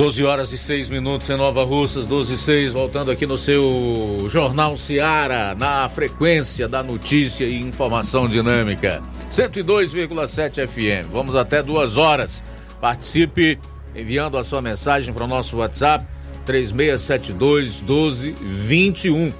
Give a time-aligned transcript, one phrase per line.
[0.00, 4.24] 12 horas e 6 minutos em Nova Russas, 12 e 6, voltando aqui no seu
[4.30, 9.02] Jornal Seara, na frequência da notícia e informação dinâmica.
[9.30, 11.12] 102,7 FM.
[11.12, 12.42] Vamos até duas horas.
[12.80, 13.58] Participe
[13.94, 16.06] enviando a sua mensagem para o nosso WhatsApp
[16.46, 19.34] 3672 1221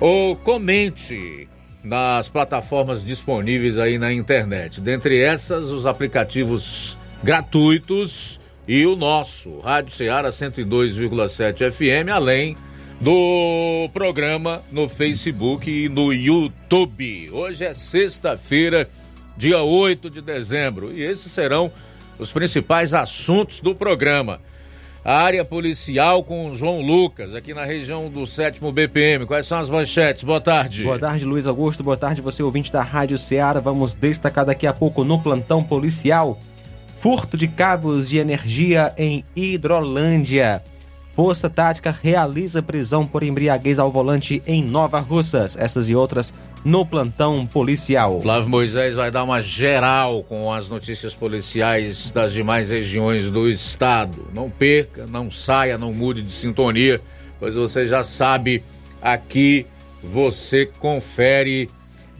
[0.00, 1.48] ou comente
[1.84, 4.80] nas plataformas disponíveis aí na internet.
[4.80, 12.56] Dentre essas, os aplicativos gratuitos e o nosso Rádio Ceará 102,7 FM, além
[13.00, 17.30] do programa no Facebook e no YouTube.
[17.32, 18.88] Hoje é sexta-feira,
[19.36, 21.70] dia 8 de dezembro, e esses serão
[22.18, 24.40] os principais assuntos do programa.
[25.04, 29.26] A área policial com João Lucas, aqui na região do 7 BPM.
[29.26, 30.22] Quais são as manchetes?
[30.22, 30.84] Boa tarde.
[30.84, 31.82] Boa tarde, Luiz Augusto.
[31.82, 33.58] Boa tarde, você ouvinte da Rádio Ceará.
[33.58, 36.38] Vamos destacar daqui a pouco no plantão policial
[37.02, 40.62] Furto de cabos de energia em Hidrolândia.
[41.16, 45.56] Força Tática realiza prisão por embriaguez ao volante em Nova Russas.
[45.58, 46.32] Essas e outras
[46.64, 48.20] no plantão policial.
[48.20, 54.28] Flávio Moisés vai dar uma geral com as notícias policiais das demais regiões do estado.
[54.32, 57.00] Não perca, não saia, não mude de sintonia,
[57.40, 58.62] pois você já sabe,
[59.02, 59.66] aqui
[60.00, 61.68] você confere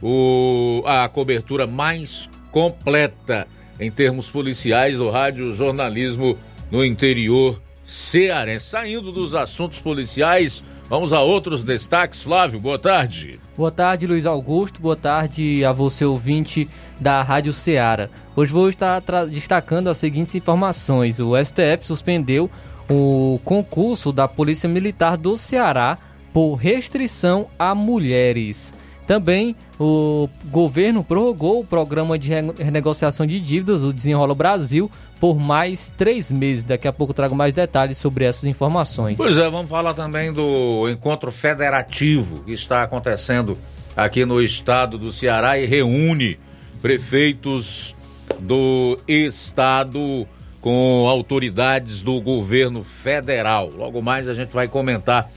[0.01, 3.47] o, a cobertura mais completa
[3.79, 6.37] em termos policiais do rádio jornalismo
[6.71, 8.67] no interior cearense.
[8.67, 12.21] Saindo dos assuntos policiais, vamos a outros destaques.
[12.21, 13.39] Flávio, boa tarde.
[13.55, 14.81] Boa tarde, Luiz Augusto.
[14.81, 16.67] Boa tarde a você, ouvinte
[16.99, 18.09] da Rádio Ceará.
[18.35, 21.19] Hoje vou estar destacando as seguintes informações.
[21.19, 22.49] O STF suspendeu
[22.89, 25.97] o concurso da Polícia Militar do Ceará
[26.33, 28.73] por restrição a mulheres.
[29.05, 34.89] Também o governo prorrogou o programa de renegociação de dívidas, o Desenrola Brasil,
[35.19, 36.63] por mais três meses.
[36.63, 39.17] Daqui a pouco trago mais detalhes sobre essas informações.
[39.17, 43.57] Pois é, vamos falar também do encontro federativo que está acontecendo
[43.93, 46.39] aqui no estado do Ceará e reúne
[46.81, 47.93] prefeitos
[48.39, 50.25] do estado
[50.61, 53.69] com autoridades do governo federal.
[53.69, 55.29] Logo mais a gente vai comentar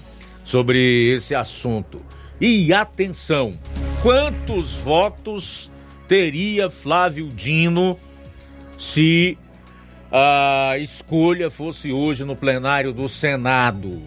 [0.45, 0.79] sobre
[1.13, 2.01] esse assunto.
[2.41, 3.59] E atenção,
[4.03, 5.71] quantos votos
[6.07, 7.99] teria Flávio Dino
[8.79, 9.39] se
[10.13, 14.03] a escolha fosse hoje no plenário do Senado?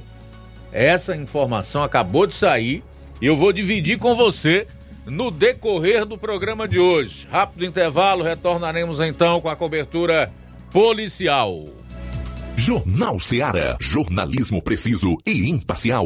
[0.71, 2.83] Essa informação acabou de sair
[3.19, 4.67] e eu vou dividir com você
[5.07, 7.27] no decorrer do programa de hoje.
[7.31, 10.31] Rápido intervalo, retornaremos então com a cobertura
[10.71, 11.67] policial.
[12.55, 13.75] Jornal Seara.
[13.79, 16.05] Jornalismo preciso e imparcial.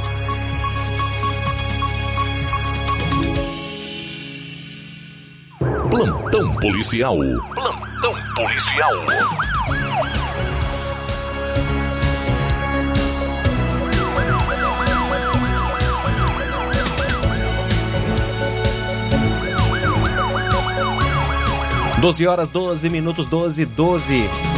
[5.91, 7.17] Plantão policial.
[7.53, 8.93] Plantão policial.
[21.99, 24.50] Doze horas, 12 minutos, 12, 12.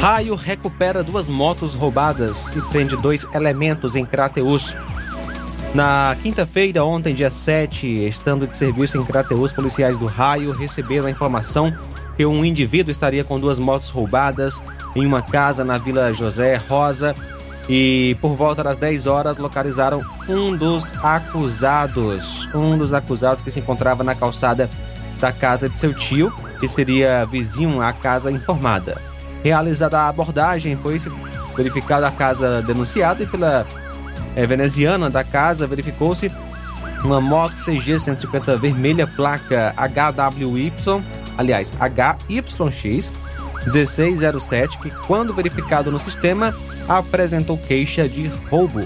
[0.00, 4.76] Raio recupera duas motos roubadas e prende dois elementos em Crateus.
[5.74, 11.10] Na quinta-feira, ontem, dia 7, estando de serviço em Crateus, policiais do Raio receberam a
[11.10, 11.76] informação
[12.16, 14.62] que um indivíduo estaria com duas motos roubadas
[14.94, 17.14] em uma casa na Vila José Rosa
[17.68, 23.60] e por volta das 10 horas localizaram um dos acusados, um dos acusados que se
[23.60, 24.70] encontrava na calçada
[25.18, 29.15] da casa de seu tio, que seria vizinho à casa informada.
[29.46, 30.96] Realizada a abordagem, foi
[31.56, 33.64] verificada a casa denunciada e pela
[34.34, 36.32] é, veneziana da casa verificou-se
[37.04, 40.72] uma moto CG 150 vermelha, placa HWY,
[41.38, 42.58] aliás, HYX
[43.66, 46.52] 1607, que quando verificado no sistema
[46.88, 48.80] apresentou queixa de roubo.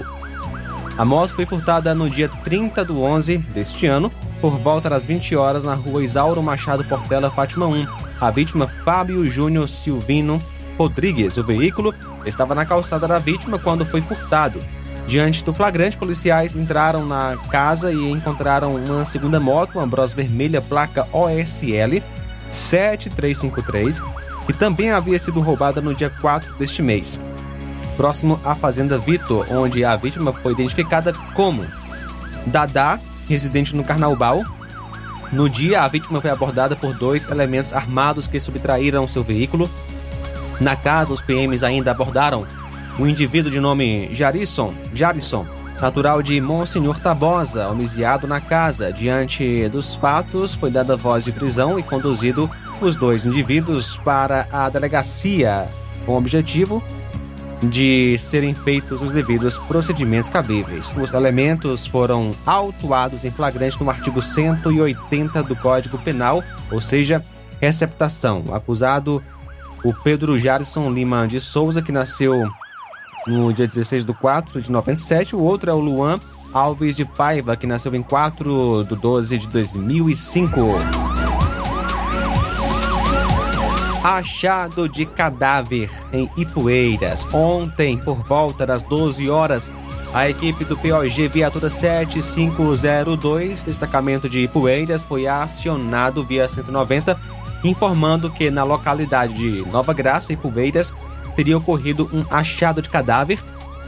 [0.95, 5.35] A moto foi furtada no dia 30 do 11 deste ano, por volta das 20
[5.35, 7.85] horas, na rua Isauro Machado Portela, Fátima 1.
[8.19, 10.43] A vítima, Fábio Júnior Silvino
[10.77, 11.37] Rodrigues.
[11.37, 11.93] O veículo
[12.25, 14.59] estava na calçada da vítima quando foi furtado.
[15.05, 20.61] Diante do flagrante, policiais entraram na casa e encontraram uma segunda moto, uma Bros vermelha,
[20.61, 22.01] placa OSL
[22.51, 24.01] 7353,
[24.47, 27.19] que também havia sido roubada no dia 4 deste mês,
[27.97, 31.65] próximo à Fazenda Vitor, onde a vítima foi identificada como
[32.45, 32.99] Dadá,
[33.31, 34.43] residente no Carnaubal.
[35.31, 39.71] No dia, a vítima foi abordada por dois elementos armados que subtraíram seu veículo.
[40.59, 42.45] Na casa, os PMs ainda abordaram
[42.99, 45.45] um indivíduo de nome Jarisson, Jarisson,
[45.79, 48.91] natural de Monsenhor Tabosa, homiciado na casa.
[48.91, 52.51] Diante dos fatos, foi dada voz de prisão e conduzido
[52.81, 55.69] os dois indivíduos para a delegacia,
[56.05, 56.83] com o objetivo
[57.61, 60.91] de serem feitos os devidos procedimentos cabíveis.
[60.97, 67.23] Os elementos foram autuados em flagrante no artigo 180 do Código Penal, ou seja,
[67.59, 68.43] receptação.
[68.47, 69.23] O acusado,
[69.83, 72.49] o Pedro Jarson Lima de Souza, que nasceu
[73.27, 75.35] no dia 16 de 4 de 97.
[75.35, 76.19] O outro é o Luan
[76.53, 81.10] Alves de Paiva, que nasceu em 4 de 12 de 2005.
[84.03, 87.23] Achado de cadáver em Ipueiras.
[87.31, 89.71] Ontem, por volta das 12 horas,
[90.11, 97.15] a equipe do POG Viatura 7502, destacamento de Ipueiras, foi acionado via 190,
[97.63, 100.91] informando que na localidade de Nova Graça, Ipueiras,
[101.35, 103.37] teria ocorrido um achado de cadáver.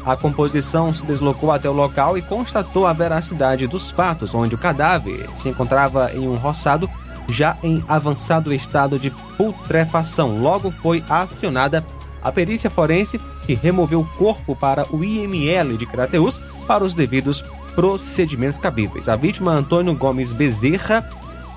[0.05, 4.59] A composição se deslocou até o local e constatou a veracidade dos fatos, onde o
[4.59, 6.87] cadáver se encontrava em um roçado
[7.29, 10.37] já em avançado estado de putrefação.
[10.37, 11.85] Logo foi acionada
[12.21, 17.43] a perícia forense que removeu o corpo para o IML de Crateus para os devidos
[17.75, 19.09] procedimentos cabíveis.
[19.09, 21.07] A vítima Antônio Gomes Bezerra,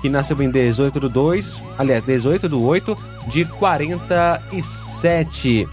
[0.01, 2.97] que nasceu em 18 de 2, aliás, 18 de 8
[3.27, 5.67] de 47.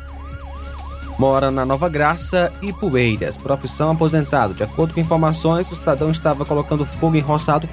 [1.18, 4.54] Mora na Nova Graça e Poeiras, profissão aposentado.
[4.54, 7.68] De acordo com informações, o cidadão estava colocando fogo em roçado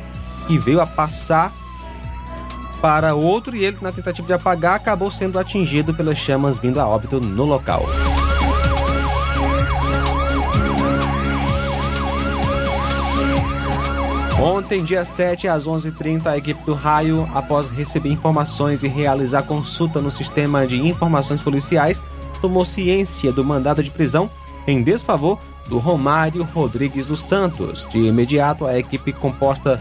[0.48, 1.52] e veio a passar
[2.82, 6.88] para outro e ele, na tentativa de apagar, acabou sendo atingido pelas chamas vindo a
[6.88, 7.86] óbito no local.
[14.42, 20.02] Ontem, dia 7, às 11h30, a equipe do Raio, após receber informações e realizar consulta
[20.02, 22.04] no sistema de informações policiais,
[22.42, 24.32] tomou ciência do mandado de prisão
[24.66, 27.88] em desfavor do Romário Rodrigues dos Santos.
[27.92, 29.80] De imediato, a equipe composta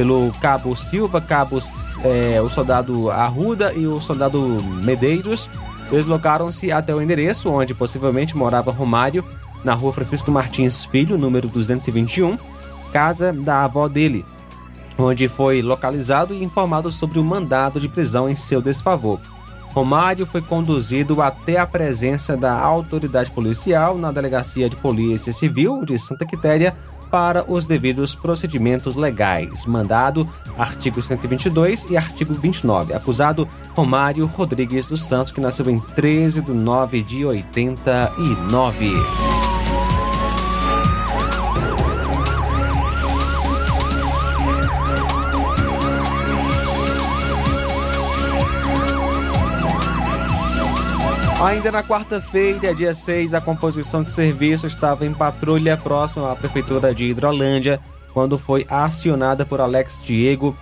[0.00, 1.58] pelo cabo Silva, cabo
[2.02, 4.40] é, o soldado Arruda e o soldado
[4.82, 5.50] Medeiros
[5.90, 9.22] deslocaram-se até o endereço onde possivelmente morava Romário,
[9.62, 12.38] na rua Francisco Martins Filho, número 221
[12.90, 14.24] casa da avó dele,
[14.96, 19.20] onde foi localizado e informado sobre o mandado de prisão em seu desfavor.
[19.66, 25.98] Romário foi conduzido até a presença da autoridade policial na Delegacia de Polícia Civil de
[25.98, 26.74] Santa Quitéria
[27.10, 29.66] para os devidos procedimentos legais.
[29.66, 32.94] Mandado, artigo 122 e artigo 29.
[32.94, 39.29] Acusado, Romário Rodrigues dos Santos, que nasceu em 13 de 9 de 89.
[51.40, 56.94] Ainda na quarta-feira, dia 6, a composição de serviço estava em patrulha próximo à prefeitura
[56.94, 57.80] de Hidrolândia,
[58.12, 60.54] quando foi acionada por Alex Diego.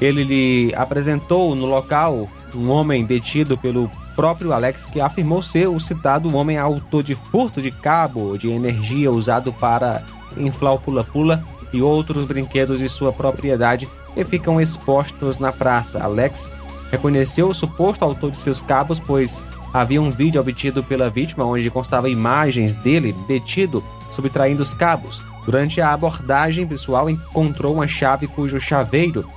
[0.00, 5.78] Ele lhe apresentou no local um homem detido pelo próprio Alex, que afirmou ser o
[5.78, 10.02] citado homem autor de furto de cabo de energia usado para
[10.38, 16.02] inflar o pula-pula e outros brinquedos de sua propriedade que ficam expostos na praça.
[16.02, 16.48] Alex
[16.90, 19.42] reconheceu o suposto autor de seus cabos, pois
[19.72, 25.22] havia um vídeo obtido pela vítima onde constava imagens dele detido subtraindo os cabos.
[25.44, 29.28] Durante a abordagem, pessoal encontrou uma chave cujo chaveiro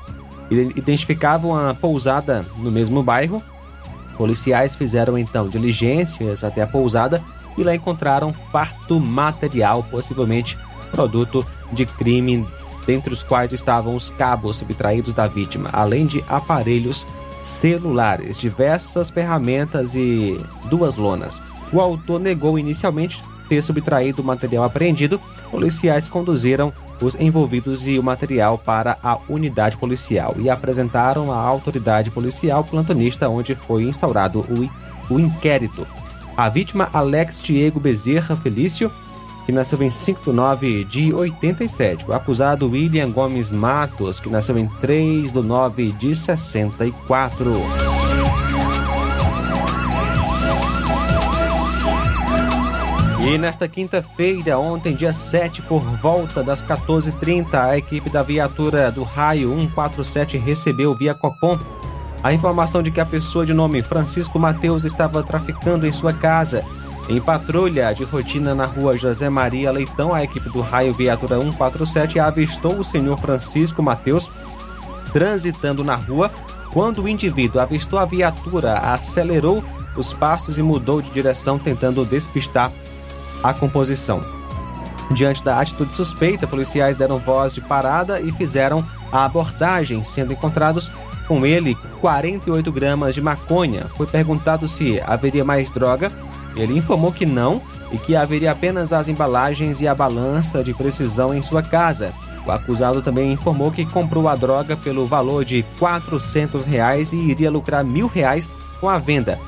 [0.51, 3.41] identificava uma pousada no mesmo bairro.
[4.17, 7.23] Policiais fizeram então diligências até a pousada
[7.57, 10.57] e lá encontraram farto material, possivelmente
[10.91, 12.45] produto de crime,
[12.85, 17.05] dentre os quais estavam os cabos subtraídos da vítima, além de aparelhos
[17.45, 20.35] celulares, diversas ferramentas e
[20.69, 21.41] duas lonas.
[21.71, 25.21] O autor negou inicialmente ter subtraído o material apreendido.
[25.51, 32.09] Policiais conduziram os envolvidos e o material para a unidade policial e apresentaram à autoridade
[32.09, 35.85] policial plantonista, onde foi instaurado o, o inquérito.
[36.35, 38.91] A vítima, Alex Diego Bezerra Felício,
[39.45, 42.05] que nasceu em 5 de 9 de 87.
[42.09, 47.53] O acusado William Gomes Matos, que nasceu em 3 de 9 de 64.
[53.27, 59.03] E nesta quinta-feira, ontem, dia 7, por volta das 14h30, a equipe da viatura do
[59.03, 61.57] Raio 147 recebeu via Copom
[62.21, 66.63] a informação de que a pessoa de nome Francisco Mateus estava traficando em sua casa
[67.07, 72.19] em patrulha de rotina na rua José Maria Leitão, a equipe do raio viatura 147
[72.19, 74.31] avistou o senhor Francisco Mateus
[75.13, 76.31] transitando na rua.
[76.73, 79.63] Quando o indivíduo avistou a viatura, acelerou
[79.95, 82.71] os passos e mudou de direção, tentando despistar
[83.41, 84.25] a composição.
[85.11, 90.91] Diante da atitude suspeita, policiais deram voz de parada e fizeram a abordagem, sendo encontrados
[91.27, 93.87] com ele 48 gramas de maconha.
[93.95, 96.11] Foi perguntado se haveria mais droga
[96.55, 101.33] ele informou que não e que haveria apenas as embalagens e a balança de precisão
[101.33, 102.13] em sua casa.
[102.45, 107.51] O acusado também informou que comprou a droga pelo valor de 400 reais e iria
[107.51, 109.39] lucrar mil reais com a venda.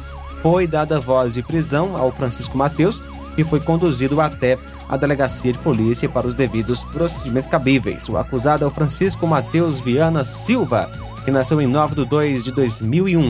[0.42, 3.04] Foi dada voz de prisão ao Francisco Mateus,
[3.36, 4.58] que foi conduzido até
[4.90, 8.08] a delegacia de polícia para os devidos procedimentos cabíveis.
[8.10, 10.90] O acusado é o Francisco Mateus Viana Silva,
[11.28, 13.28] que nasceu em 9 de 2 de 2001.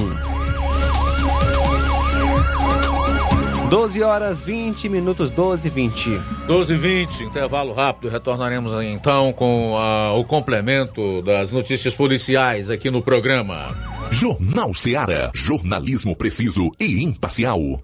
[3.72, 6.22] 12 horas 20 minutos, 12 e 20.
[6.46, 8.12] 12 e 20, intervalo rápido.
[8.12, 13.76] Retornaremos então com a, o complemento das notícias policiais aqui no programa.
[14.12, 15.32] Jornal Seara.
[15.34, 17.82] Jornalismo preciso e imparcial.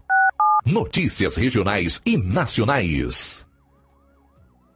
[0.64, 3.48] Notícias regionais e nacionais.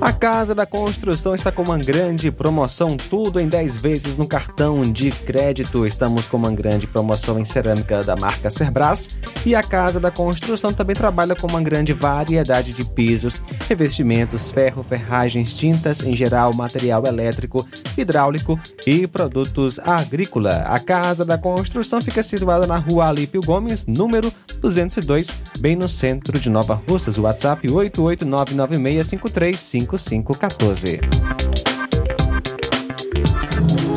[0.00, 4.80] A Casa da Construção está com uma grande promoção, tudo em 10 vezes no cartão
[4.80, 5.86] de crédito.
[5.86, 9.10] Estamos com uma grande promoção em cerâmica da marca Cerbras
[9.44, 14.82] e a Casa da Construção também trabalha com uma grande variedade de pisos, revestimentos, ferro,
[14.82, 20.64] ferragens, tintas, em geral material elétrico, hidráulico e produtos agrícola.
[20.66, 26.38] A Casa da Construção fica situada na Rua Alípio Gomes, número 202, bem no centro
[26.38, 27.18] de Nova Russas.
[27.18, 31.00] WhatsApp 88996535 5514.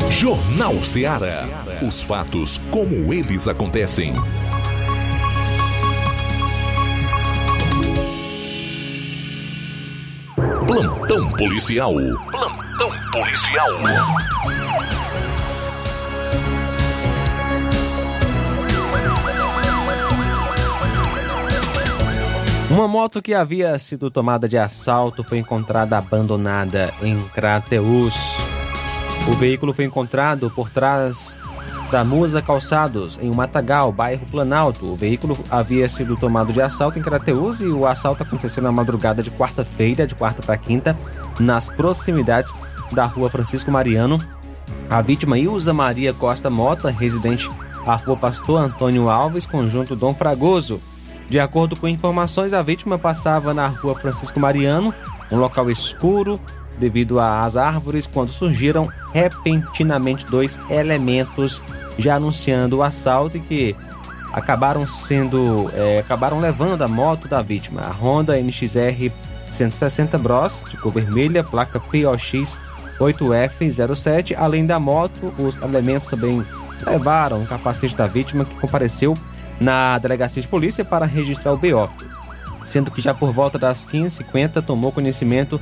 [0.09, 1.47] Jornal Ceará.
[1.81, 4.13] Os fatos como eles acontecem.
[10.67, 11.93] Plantão policial.
[12.31, 13.69] Plantão policial.
[22.73, 28.15] Uma moto que havia sido tomada de assalto foi encontrada abandonada em Crateus.
[29.27, 31.37] O veículo foi encontrado por trás
[31.91, 34.87] da Musa Calçados, em Matagal, bairro Planalto.
[34.87, 39.21] O veículo havia sido tomado de assalto em Crateus e o assalto aconteceu na madrugada
[39.21, 40.97] de quarta-feira, de quarta para quinta,
[41.39, 42.51] nas proximidades
[42.91, 44.17] da rua Francisco Mariano.
[44.89, 47.51] A vítima Ilza Maria Costa Mota, residente
[47.85, 50.81] à rua Pastor Antônio Alves, conjunto Dom Fragoso.
[51.29, 54.93] De acordo com informações, a vítima passava na rua Francisco Mariano,
[55.31, 56.39] um local escuro
[56.77, 61.61] devido às árvores, quando surgiram repentinamente dois elementos
[61.97, 63.75] já anunciando o assalto e que
[64.31, 69.11] acabaram sendo é, acabaram levando a moto da vítima, a Honda NXR
[69.51, 72.57] 160 Bros de cor vermelha, placa POX
[72.99, 74.35] 8F07.
[74.37, 76.43] Além da moto, os elementos também
[76.85, 79.13] levaram o capacete da vítima que compareceu
[79.63, 81.89] na delegacia de polícia para registrar o BO,
[82.65, 85.59] sendo que já por volta das 15h50 tomou conhecimento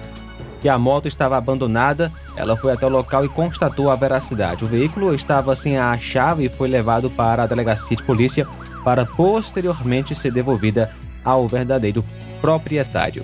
[0.59, 2.11] que a moto estava abandonada.
[2.35, 4.65] Ela foi até o local e constatou a veracidade.
[4.65, 8.47] O veículo estava sem a chave e foi levado para a delegacia de polícia
[8.83, 10.91] para posteriormente ser devolvida
[11.23, 12.03] ao verdadeiro
[12.41, 13.23] proprietário.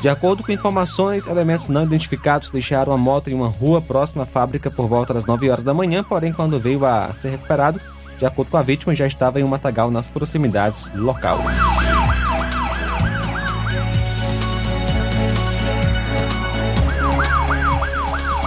[0.00, 4.26] De acordo com informações, elementos não identificados deixaram a moto em uma rua próxima à
[4.26, 7.80] fábrica por volta das 9 horas da manhã, porém, quando veio a ser recuperado,
[8.18, 11.38] de acordo com a vítima, já estava em um matagal nas proximidades do local.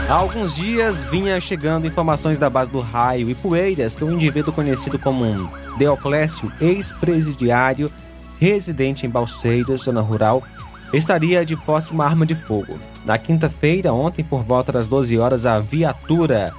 [0.08, 4.54] Há alguns dias vinha chegando informações da base do Raio e Poeiras que um indivíduo
[4.54, 7.92] conhecido como um Deoclésio, ex-presidiário,
[8.40, 10.44] residente em Balseiros, zona rural,
[10.94, 12.80] estaria de posse de uma arma de fogo.
[13.04, 16.54] Na quinta-feira, ontem, por volta das 12 horas, a viatura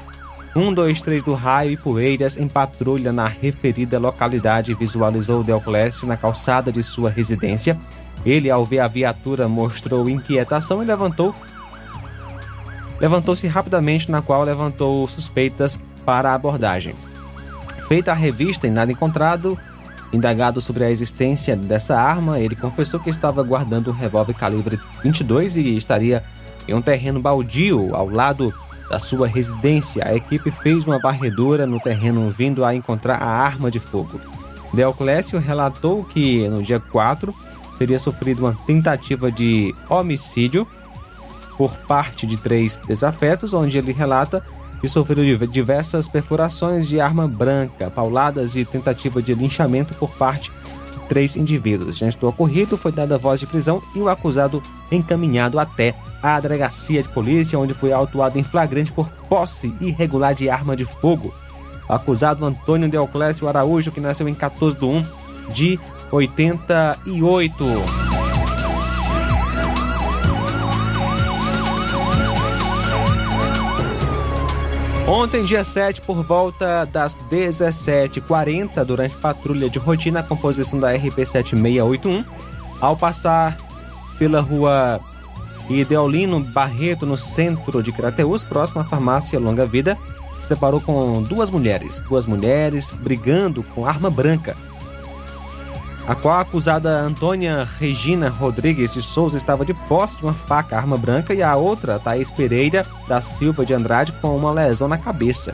[0.56, 6.82] 123 do Raio e Poeiras, em patrulha na referida localidade, visualizou Deoclésio na calçada de
[6.82, 7.78] sua residência.
[8.24, 11.34] Ele, ao ver a viatura, mostrou inquietação e levantou
[12.98, 16.94] levantou-se rapidamente, na qual levantou suspeitas para a abordagem.
[17.86, 19.58] Feita a revista e nada encontrado,
[20.10, 25.58] indagado sobre a existência dessa arma, ele confessou que estava guardando um revólver calibre 22
[25.58, 26.24] e estaria
[26.66, 28.54] em um terreno baldio ao lado
[28.88, 30.06] da sua residência.
[30.06, 34.20] A equipe fez uma varredura no terreno vindo a encontrar a arma de fogo.
[34.72, 37.34] Deoclésio relatou que no dia 4
[37.78, 40.66] teria sofrido uma tentativa de homicídio
[41.56, 44.44] por parte de três desafetos, onde ele relata
[44.80, 50.52] que sofreu diversas perfurações de arma branca, pauladas e tentativa de linchamento por parte
[51.08, 51.96] três indivíduos.
[51.96, 57.02] Diante do ocorrido, foi dada voz de prisão e o acusado encaminhado até a delegacia
[57.02, 61.34] de polícia, onde foi autuado em flagrante por posse irregular de arma de fogo.
[61.88, 65.04] O acusado Antônio Deoclésio Araújo, que nasceu em 14 de 1
[65.52, 68.05] de 88.
[75.08, 81.24] Ontem, dia 7, por volta das 17h40, durante patrulha de rotina, a composição da RP
[81.24, 82.24] 7681,
[82.80, 83.56] ao passar
[84.18, 85.00] pela rua
[85.70, 89.96] Ideolino Barreto, no centro de Crateus, próximo à farmácia Longa Vida,
[90.40, 94.56] se deparou com duas mulheres, duas mulheres brigando com arma branca
[96.06, 100.76] a qual a acusada Antônia Regina Rodrigues de Souza estava de posse de uma faca
[100.76, 104.98] arma branca e a outra, Thaís Pereira da Silva de Andrade, com uma lesão na
[104.98, 105.52] cabeça.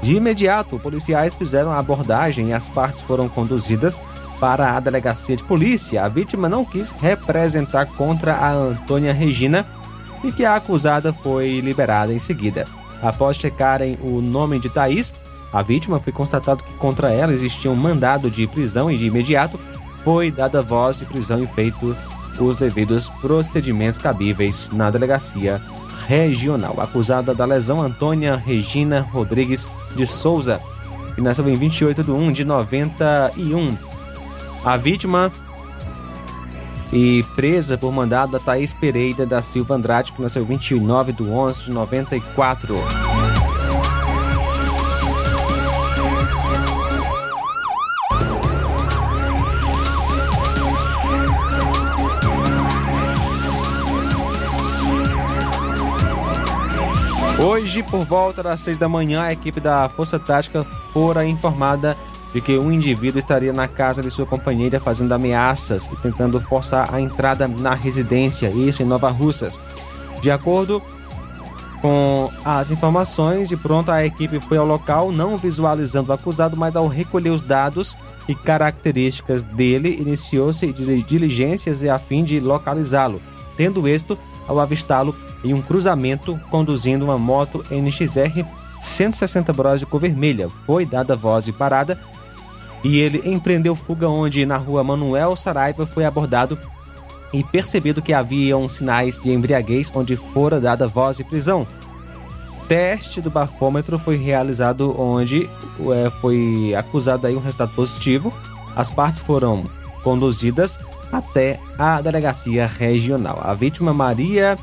[0.00, 4.00] De imediato, policiais fizeram a abordagem e as partes foram conduzidas
[4.38, 6.04] para a delegacia de polícia.
[6.04, 9.66] A vítima não quis representar contra a Antônia Regina
[10.22, 12.66] e que a acusada foi liberada em seguida.
[13.00, 15.12] Após checarem o nome de Thaís,
[15.52, 19.60] a vítima foi constatado que contra ela existia um mandado de prisão e de imediato
[20.02, 21.96] foi dada voz de prisão e feito
[22.38, 25.60] os devidos procedimentos cabíveis na delegacia
[26.06, 26.80] regional.
[26.80, 30.60] Acusada da lesão Antônia Regina Rodrigues de Souza,
[31.14, 33.76] que nasceu em 28 de 1 de 91.
[34.64, 35.30] A vítima
[36.92, 41.22] e presa por mandado da Thaís Pereira da Silva Andrade, que nasceu em 29 de
[41.22, 43.11] 11 de 94.
[57.52, 61.98] Hoje, por volta das 6 da manhã, a equipe da Força Tática fora informada
[62.32, 66.94] de que um indivíduo estaria na casa de sua companheira fazendo ameaças e tentando forçar
[66.94, 69.60] a entrada na residência, isso em Nova Russas.
[70.22, 70.82] De acordo
[71.82, 76.74] com as informações, e pronto, a equipe foi ao local, não visualizando o acusado, mas
[76.74, 77.94] ao recolher os dados
[78.26, 80.72] e características dele, iniciou-se
[81.06, 83.20] diligências a fim de localizá-lo.
[83.58, 84.16] Tendo êxito,
[84.48, 88.44] ao avistá-lo em um cruzamento conduzindo uma moto NXR
[88.80, 90.48] 160 Bros de cor vermelha.
[90.66, 91.98] Foi dada voz de parada
[92.82, 96.58] e ele empreendeu fuga onde na rua Manuel Saraiva foi abordado
[97.32, 101.66] e percebido que haviam sinais de embriaguez onde fora dada voz de prisão.
[102.68, 105.48] Teste do bafômetro foi realizado onde
[105.94, 108.32] é, foi acusado aí um resultado positivo.
[108.74, 109.70] As partes foram
[110.02, 110.78] conduzidas
[111.12, 113.40] até a delegacia regional.
[113.42, 114.58] A vítima Maria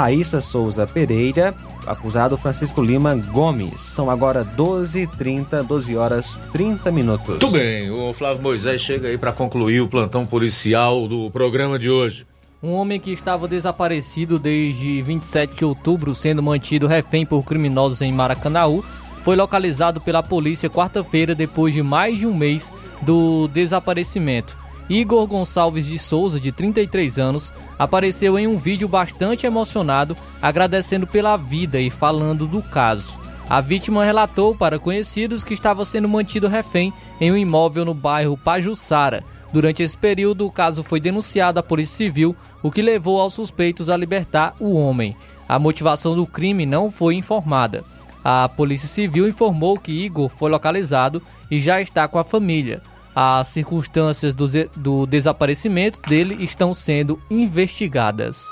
[0.00, 1.54] Raíssa Souza Pereira,
[1.86, 3.82] acusado Francisco Lima Gomes.
[3.82, 7.38] São agora 12h30, 12 horas 30 minutos.
[7.38, 11.90] Tudo bem, o Flávio Moisés chega aí para concluir o plantão policial do programa de
[11.90, 12.26] hoje.
[12.62, 18.10] Um homem que estava desaparecido desde 27 de outubro, sendo mantido refém por criminosos em
[18.10, 18.82] Maracanaú,
[19.22, 24.59] foi localizado pela polícia quarta-feira depois de mais de um mês do desaparecimento.
[24.90, 31.36] Igor Gonçalves de Souza, de 33 anos, apareceu em um vídeo bastante emocionado, agradecendo pela
[31.36, 33.18] vida e falando do caso.
[33.48, 38.36] A vítima relatou para conhecidos que estava sendo mantido refém em um imóvel no bairro
[38.36, 43.34] Pajuçara, Durante esse período, o caso foi denunciado à Polícia Civil, o que levou aos
[43.34, 45.16] suspeitos a libertar o homem.
[45.48, 47.84] A motivação do crime não foi informada.
[48.22, 52.80] A Polícia Civil informou que Igor foi localizado e já está com a família.
[53.14, 54.46] As circunstâncias do,
[54.76, 58.44] do desaparecimento dele estão sendo investigadas.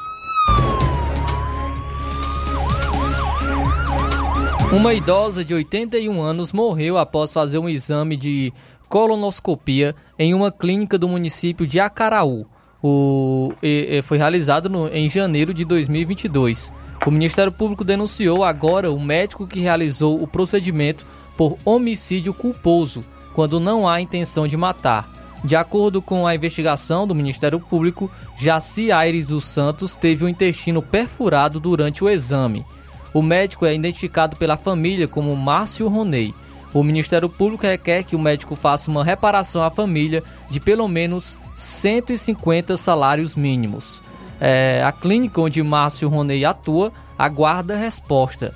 [4.70, 8.52] Uma idosa de 81 anos morreu após fazer um exame de
[8.86, 12.46] colonoscopia em uma clínica do município de Acaraú.
[12.82, 16.72] O, e, e foi realizado no, em janeiro de 2022.
[17.06, 23.02] O Ministério Público denunciou agora o médico que realizou o procedimento por homicídio culposo,
[23.38, 25.08] quando não há intenção de matar.
[25.44, 30.82] De acordo com a investigação do Ministério Público, Jaci Aires dos Santos teve o intestino
[30.82, 32.66] perfurado durante o exame.
[33.14, 36.34] O médico é identificado pela família como Márcio Roney.
[36.74, 41.38] O Ministério Público requer que o médico faça uma reparação à família de pelo menos
[41.54, 44.02] 150 salários mínimos.
[44.40, 48.52] É, a clínica onde Márcio Roney atua aguarda resposta.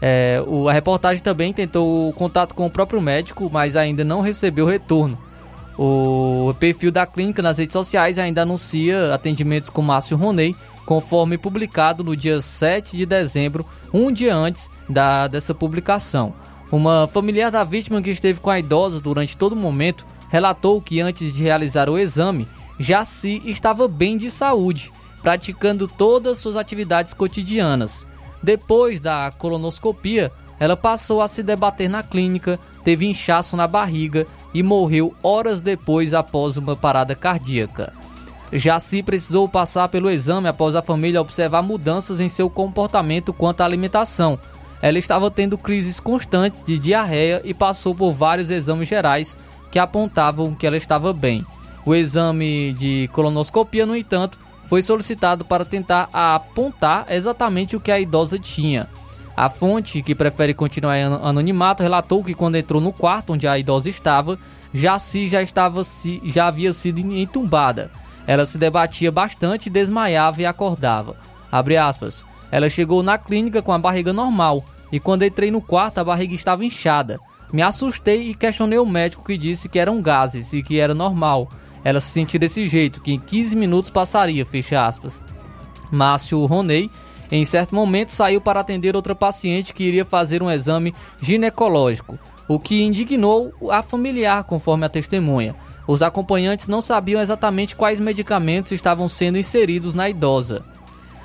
[0.00, 4.66] É, o, a reportagem também tentou contato com o próprio médico, mas ainda não recebeu
[4.66, 5.18] retorno.
[5.78, 12.02] O perfil da clínica nas redes sociais ainda anuncia atendimentos com Márcio Roney, conforme publicado
[12.02, 16.34] no dia 7 de dezembro, um dia antes da, dessa publicação.
[16.72, 21.00] Uma familiar da vítima que esteve com a idosa durante todo o momento relatou que
[21.00, 24.90] antes de realizar o exame, Jaci estava bem de saúde,
[25.22, 28.04] praticando todas suas atividades cotidianas.
[28.42, 34.62] Depois da colonoscopia, ela passou a se debater na clínica, teve inchaço na barriga e
[34.62, 37.92] morreu horas depois após uma parada cardíaca.
[38.52, 43.64] Jaci precisou passar pelo exame após a família observar mudanças em seu comportamento quanto à
[43.64, 44.38] alimentação,
[44.80, 49.36] ela estava tendo crises constantes de diarreia e passou por vários exames gerais
[49.70, 51.44] que apontavam que ela estava bem.
[51.84, 57.98] O exame de colonoscopia, no entanto, foi solicitado para tentar apontar exatamente o que a
[57.98, 58.88] idosa tinha.
[59.34, 63.88] A fonte, que prefere continuar anonimato, relatou que quando entrou no quarto onde a idosa
[63.88, 64.38] estava,
[64.74, 65.80] Jaci já, estava,
[66.24, 67.90] já havia sido entumbada.
[68.26, 71.16] Ela se debatia bastante, desmaiava e acordava.
[72.50, 76.34] Ela chegou na clínica com a barriga normal e quando entrei no quarto a barriga
[76.34, 77.18] estava inchada.
[77.50, 81.48] Me assustei e questionei o médico que disse que eram gases e que era normal.
[81.84, 85.22] Ela se sentia desse jeito, que em 15 minutos passaria, fecha aspas.
[85.90, 86.90] Márcio Roney,
[87.30, 92.58] em certo momento, saiu para atender outra paciente que iria fazer um exame ginecológico, o
[92.58, 95.54] que indignou a familiar, conforme a testemunha.
[95.86, 100.62] Os acompanhantes não sabiam exatamente quais medicamentos estavam sendo inseridos na idosa.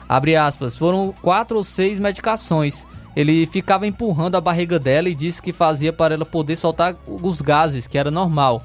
[0.08, 2.86] Abre aspas, foram quatro ou seis medicações.
[3.16, 7.42] Ele ficava empurrando a barriga dela e disse que fazia para ela poder soltar os
[7.42, 8.64] gases, que era normal.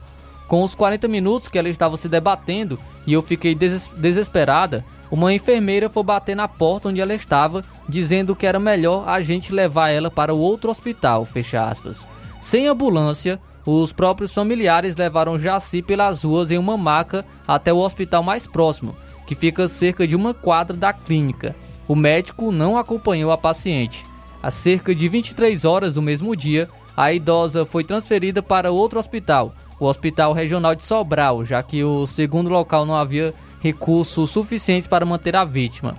[0.48, 5.32] Com os 40 minutos que ela estava se debatendo e eu fiquei des desesperada, uma
[5.32, 9.90] enfermeira foi bater na porta onde ela estava, dizendo que era melhor a gente levar
[9.90, 12.08] ela para o outro hospital, fecha aspas.
[12.40, 18.22] Sem ambulância, os próprios familiares levaram Jaci pelas ruas em uma maca até o hospital
[18.22, 21.54] mais próximo, que fica a cerca de uma quadra da clínica.
[21.86, 24.06] O médico não acompanhou a paciente.
[24.42, 29.54] Às cerca de 23 horas do mesmo dia, a idosa foi transferida para outro hospital,
[29.78, 35.06] o Hospital Regional de Sobral, já que o segundo local não havia recursos suficientes para
[35.06, 35.94] manter a vítima.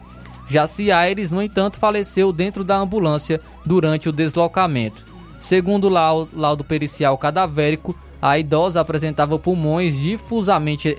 [0.47, 5.05] Jaci Aires, no entanto, faleceu dentro da ambulância durante o deslocamento.
[5.39, 10.97] Segundo o laudo pericial cadavérico, a idosa apresentava pulmões difusamente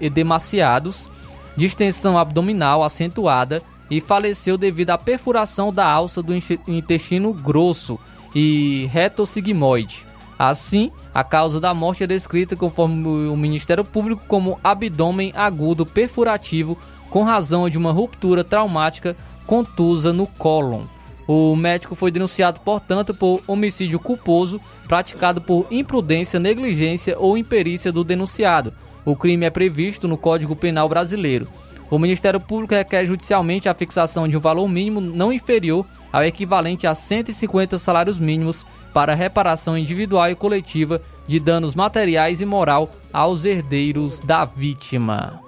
[0.00, 1.10] edemaciados,
[1.56, 6.32] distensão abdominal acentuada e faleceu devido à perfuração da alça do
[6.66, 7.98] intestino grosso
[8.34, 10.06] e retossigmoide.
[10.38, 16.78] Assim, a causa da morte é descrita conforme o Ministério Público como abdômen agudo perfurativo
[17.10, 19.14] com razão de uma ruptura traumática
[19.46, 20.84] contusa no cólon.
[21.26, 28.02] O médico foi denunciado, portanto, por homicídio culposo praticado por imprudência, negligência ou imperícia do
[28.02, 28.72] denunciado.
[29.04, 31.46] O crime é previsto no Código Penal Brasileiro.
[31.90, 36.86] O Ministério Público requer judicialmente a fixação de um valor mínimo não inferior ao equivalente
[36.86, 43.44] a 150 salários mínimos para reparação individual e coletiva de danos materiais e moral aos
[43.44, 45.40] herdeiros da vítima.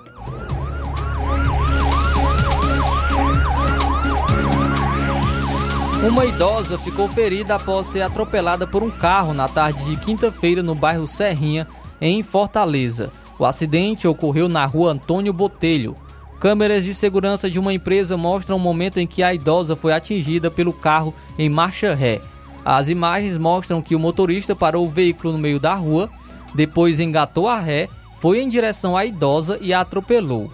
[6.06, 10.74] Uma idosa ficou ferida após ser atropelada por um carro na tarde de quinta-feira no
[10.74, 11.66] bairro Serrinha,
[11.98, 13.10] em Fortaleza.
[13.38, 15.96] O acidente ocorreu na rua Antônio Botelho.
[16.44, 20.50] Câmeras de segurança de uma empresa mostram o momento em que a idosa foi atingida
[20.50, 22.20] pelo carro em marcha ré.
[22.62, 26.10] As imagens mostram que o motorista parou o veículo no meio da rua,
[26.54, 30.52] depois engatou a ré, foi em direção à idosa e a atropelou.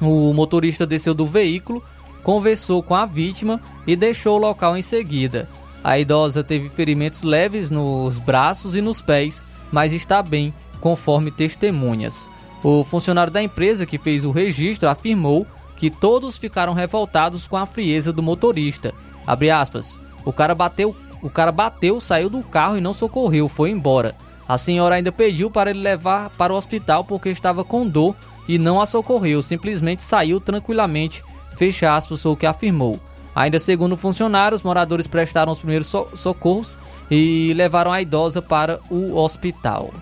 [0.00, 1.82] O motorista desceu do veículo,
[2.22, 5.48] conversou com a vítima e deixou o local em seguida.
[5.82, 12.28] A idosa teve ferimentos leves nos braços e nos pés, mas está bem, conforme testemunhas.
[12.62, 15.46] O funcionário da empresa que fez o registro afirmou
[15.76, 18.92] que todos ficaram revoltados com a frieza do motorista.
[19.26, 24.14] Aspas, o cara bateu, o cara bateu, saiu do carro e não socorreu, foi embora.
[24.46, 28.14] A senhora ainda pediu para ele levar para o hospital porque estava com dor
[28.48, 31.22] e não a socorreu, simplesmente saiu tranquilamente,
[31.56, 32.98] fecha aspas, foi o que afirmou.
[33.34, 36.76] Ainda segundo o funcionário, os moradores prestaram os primeiros so socorros
[37.10, 39.92] e levaram a idosa para o hospital.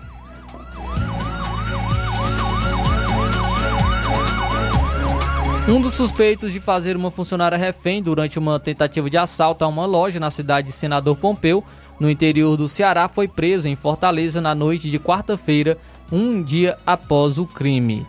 [5.71, 9.85] Um dos suspeitos de fazer uma funcionária refém durante uma tentativa de assalto a uma
[9.85, 11.63] loja na cidade de Senador Pompeu,
[11.99, 15.77] no interior do Ceará, foi preso em Fortaleza na noite de quarta-feira,
[16.11, 18.03] um dia após o crime.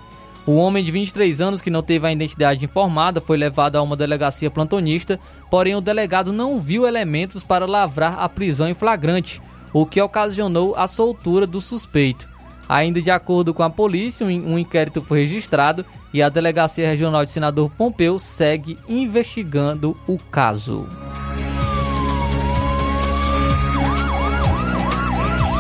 [0.46, 3.96] O homem de 23 anos, que não teve a identidade informada, foi levado a uma
[3.96, 5.20] delegacia plantonista,
[5.51, 10.75] porém o delegado não viu elementos para lavrar a prisão em flagrante, o que ocasionou
[10.77, 12.30] a soltura do suspeito.
[12.71, 17.33] Ainda de acordo com a polícia, um inquérito foi registrado e a Delegacia Regional de
[17.33, 20.87] Senador Pompeu segue investigando o caso.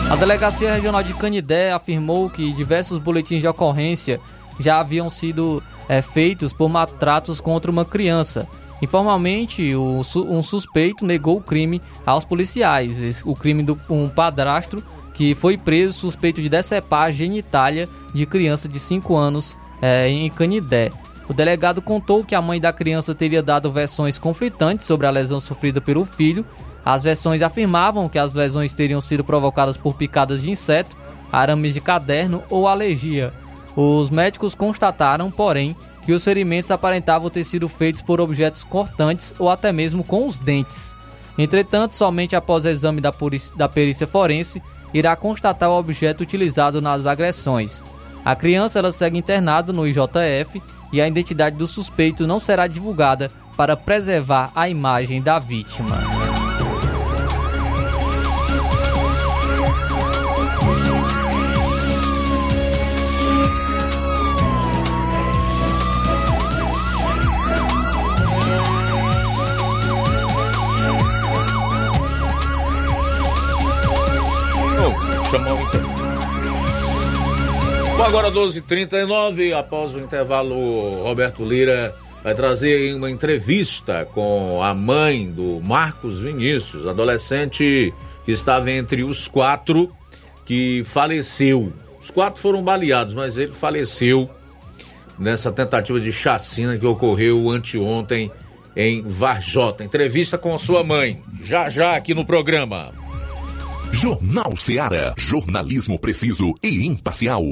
[0.08, 4.20] A Delegacia Regional de Canidé afirmou que diversos boletins de ocorrência
[4.60, 8.46] já haviam sido é, feitos por maltratos contra uma criança.
[8.80, 14.82] Informalmente, um suspeito negou o crime aos policiais, o crime de um padrasto
[15.20, 20.90] que foi preso suspeito de decepar genitália de criança de 5 anos é, em Canidé.
[21.28, 25.38] O delegado contou que a mãe da criança teria dado versões conflitantes sobre a lesão
[25.38, 26.42] sofrida pelo filho.
[26.82, 30.96] As versões afirmavam que as lesões teriam sido provocadas por picadas de inseto,
[31.30, 33.30] arames de caderno ou alergia.
[33.76, 39.50] Os médicos constataram, porém, que os ferimentos aparentavam ter sido feitos por objetos cortantes ou
[39.50, 40.96] até mesmo com os dentes.
[41.36, 43.12] Entretanto, somente após o exame da,
[43.54, 47.82] da perícia forense irá constatar o objeto utilizado nas agressões.
[48.24, 53.30] A criança ela segue internada no IJF e a identidade do suspeito não será divulgada
[53.56, 56.39] para preservar a imagem da vítima.
[75.30, 75.80] Chamou então.
[77.96, 85.30] Bom, agora 12h39, após o intervalo, Roberto Lira vai trazer uma entrevista com a mãe
[85.30, 89.92] do Marcos Vinícius, adolescente que estava entre os quatro
[90.44, 91.72] que faleceu.
[92.00, 94.28] Os quatro foram baleados, mas ele faleceu
[95.16, 98.32] nessa tentativa de chacina que ocorreu anteontem
[98.74, 99.84] em Varjota.
[99.84, 102.99] Entrevista com sua mãe, já já aqui no programa.
[103.92, 105.14] Jornal Seara.
[105.16, 107.42] Jornalismo preciso e imparcial.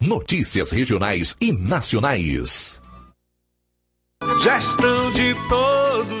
[0.00, 2.80] Notícias regionais e nacionais.
[4.42, 5.67] Gestão de todos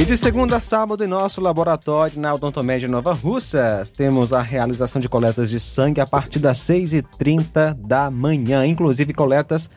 [0.00, 4.98] E de segunda a sábado, em nosso laboratório na Odontomédia Nova Russas, temos a realização
[4.98, 9.68] de coletas de sangue a partir das 6h30 da manhã, inclusive coletas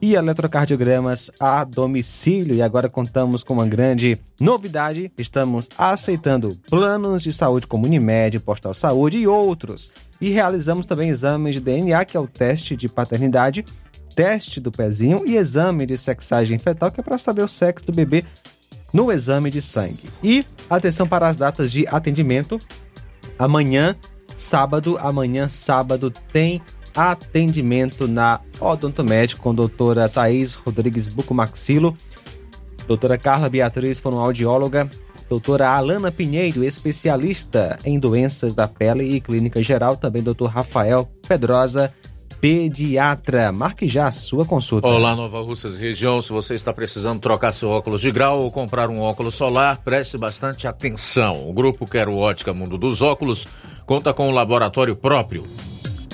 [0.00, 2.54] e eletrocardiogramas a domicílio.
[2.54, 8.74] E agora contamos com uma grande novidade: estamos aceitando planos de saúde como Unimed, Postal
[8.74, 9.90] Saúde e outros.
[10.20, 13.64] E realizamos também exames de DNA, que é o teste de paternidade,
[14.14, 17.92] teste do pezinho e exame de sexagem fetal, que é para saber o sexo do
[17.92, 18.24] bebê
[18.92, 20.08] no exame de sangue.
[20.22, 22.58] E atenção para as datas de atendimento.
[23.38, 23.96] Amanhã,
[24.34, 26.60] sábado, amanhã, sábado, tem
[26.94, 31.96] atendimento na Odontomédico com a doutora Thaís Rodrigues Bucomaxilo,
[32.86, 34.90] doutora Carla Beatriz, fonoaudióloga,
[35.28, 41.92] doutora Alana Pinheiro, especialista em doenças da pele e clínica geral, também doutor Rafael Pedrosa,
[42.42, 43.52] pediatra.
[43.52, 44.88] Marque já a sua consulta.
[44.88, 46.20] Olá, Nova Russas região.
[46.20, 50.18] Se você está precisando trocar seu óculos de grau ou comprar um óculos solar, preste
[50.18, 51.48] bastante atenção.
[51.48, 53.46] O grupo Quero Ótica Mundo dos Óculos
[53.86, 55.46] conta com um laboratório próprio,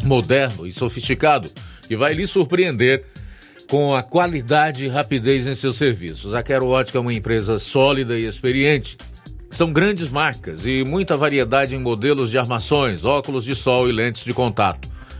[0.05, 1.51] moderno e sofisticado,
[1.87, 3.07] que vai lhe surpreender
[3.70, 6.35] com a qualidade e rapidez em seus serviços.
[6.35, 8.99] A Quero Ótica é uma empresa sólida e experiente.
[9.49, 14.26] São grandes marcas e muita variedade em modelos de armações, óculos de sol e lentes
[14.26, 14.97] de contato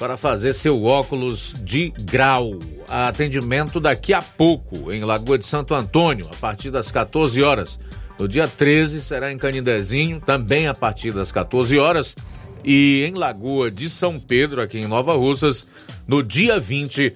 [0.00, 2.58] para fazer seu óculos de grau.
[2.88, 7.78] Atendimento daqui a pouco em Lagoa de Santo Antônio, a partir das 14 horas.
[8.18, 12.16] No dia 13 será em Canindezinho, também a partir das 14 horas.
[12.64, 15.66] E em Lagoa de São Pedro, aqui em Nova Russas,
[16.08, 17.14] no dia 20,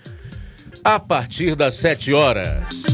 [0.84, 2.84] a partir das 7 horas.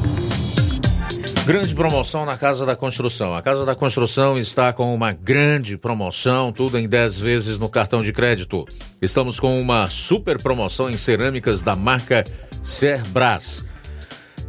[1.44, 3.34] Grande promoção na Casa da Construção.
[3.34, 8.00] A Casa da Construção está com uma grande promoção, tudo em 10 vezes no cartão
[8.00, 8.64] de crédito.
[9.02, 12.24] Estamos com uma super promoção em cerâmicas da marca
[12.62, 13.64] Cerbras.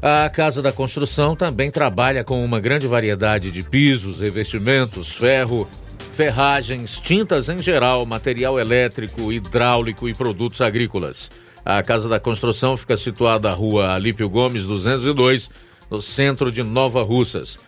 [0.01, 5.67] A Casa da Construção também trabalha com uma grande variedade de pisos, revestimentos, ferro,
[6.13, 11.29] ferragens, tintas em geral, material elétrico, hidráulico e produtos agrícolas.
[11.65, 15.49] A Casa da Construção fica situada na rua Alípio Gomes 202,
[15.91, 17.59] no centro de Nova Russas.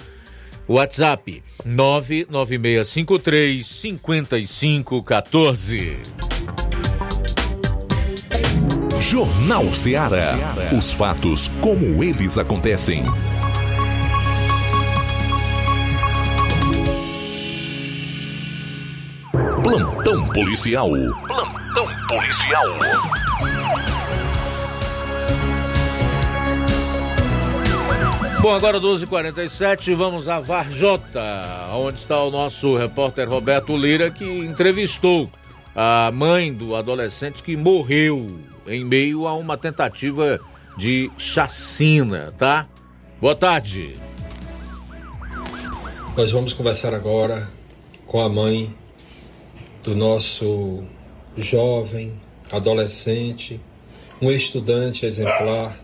[0.70, 6.31] WhatsApp 99653 5514.
[9.02, 10.54] Jornal Ceará.
[10.78, 13.04] Os fatos como eles acontecem.
[19.64, 20.92] Plantão policial.
[21.28, 22.68] Plantão policial.
[28.40, 35.30] Bom, agora 12:47 vamos a Varjota, onde está o nosso repórter Roberto Lira que entrevistou
[35.76, 40.40] a mãe do adolescente que morreu em meio a uma tentativa
[40.78, 42.68] de chacina, tá?
[43.20, 43.96] Boa tarde.
[46.16, 47.50] Nós vamos conversar agora
[48.06, 48.74] com a mãe
[49.84, 50.84] do nosso
[51.38, 52.14] jovem,
[52.52, 53.60] adolescente,
[54.22, 55.80] um estudante exemplar,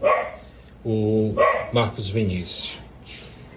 [0.84, 1.34] o
[1.74, 2.78] Marcos Vinícius.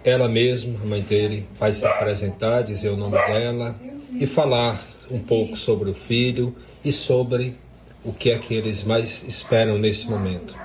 [0.03, 3.77] Ela mesma, a mãe dele, vai se apresentar, dizer o nome dela
[4.19, 7.57] e falar um pouco sobre o filho e sobre
[8.05, 10.57] o que é que eles mais esperam nesse momento.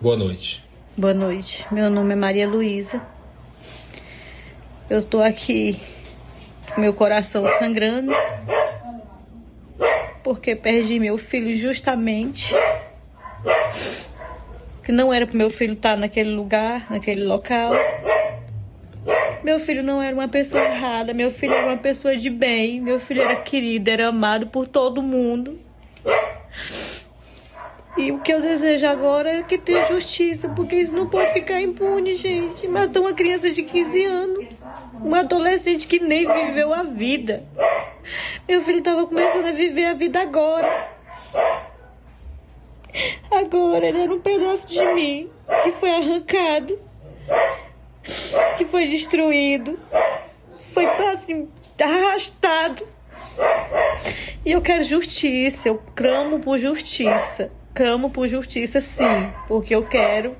[0.00, 0.64] Boa noite.
[0.96, 1.66] Boa noite.
[1.70, 3.00] Meu nome é Maria Luísa.
[4.88, 5.80] Eu estou aqui
[6.76, 8.12] meu coração sangrando
[10.22, 12.54] porque perdi meu filho justamente
[14.82, 17.72] que não era para meu filho estar naquele lugar, naquele local.
[19.44, 22.98] Meu filho não era uma pessoa errada, meu filho era uma pessoa de bem, meu
[22.98, 25.58] filho era querido, era amado por todo mundo.
[27.96, 31.60] E o que eu desejo agora é que tenha justiça, porque isso não pode ficar
[31.60, 32.66] impune, gente.
[32.66, 34.46] Matou uma criança de 15 anos,
[34.94, 37.44] uma adolescente que nem viveu a vida.
[38.48, 40.90] Meu filho estava começando a viver a vida agora.
[43.30, 45.30] Agora ele era um pedaço de mim
[45.62, 46.78] que foi arrancado,
[48.56, 49.78] que foi destruído,
[50.72, 51.48] foi assim,
[51.80, 52.86] arrastado.
[54.44, 57.50] E eu quero justiça, eu clamo por justiça.
[57.74, 60.36] Clamo por justiça, sim, porque eu quero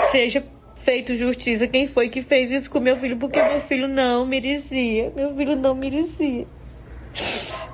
[0.00, 0.44] que seja
[0.76, 5.12] feito justiça quem foi que fez isso com meu filho, porque meu filho não merecia.
[5.14, 6.46] Meu filho não merecia.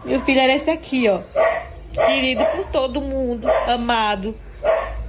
[0.04, 1.20] Meu filho era esse aqui, ó
[2.06, 4.34] querido por todo mundo, amado,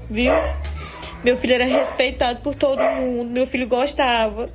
[0.10, 0.34] viu?
[1.24, 4.50] Meu filho era respeitado por todo mundo, meu filho gostava.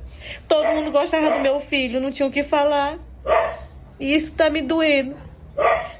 [0.47, 2.97] Todo mundo gostava do meu filho, não tinha o que falar.
[3.99, 5.15] E isso tá me doendo.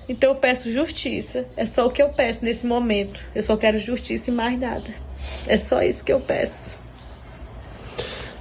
[0.07, 1.45] Então eu peço justiça.
[1.55, 3.21] É só o que eu peço nesse momento.
[3.33, 4.89] Eu só quero justiça e mais nada.
[5.47, 6.77] É só isso que eu peço.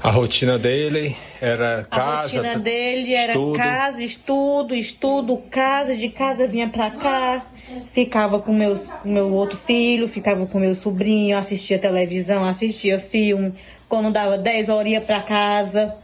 [0.02, 2.40] A rotina dele era casa.
[2.40, 3.56] A rotina dele era estudo.
[3.56, 7.46] casa, estudo, estudo, casa, de casa vinha pra cá
[7.82, 13.54] ficava com meus, meu outro filho, ficava com meu sobrinho, assistia televisão, assistia filme.
[13.88, 15.94] Quando dava 10 horas ia pra casa,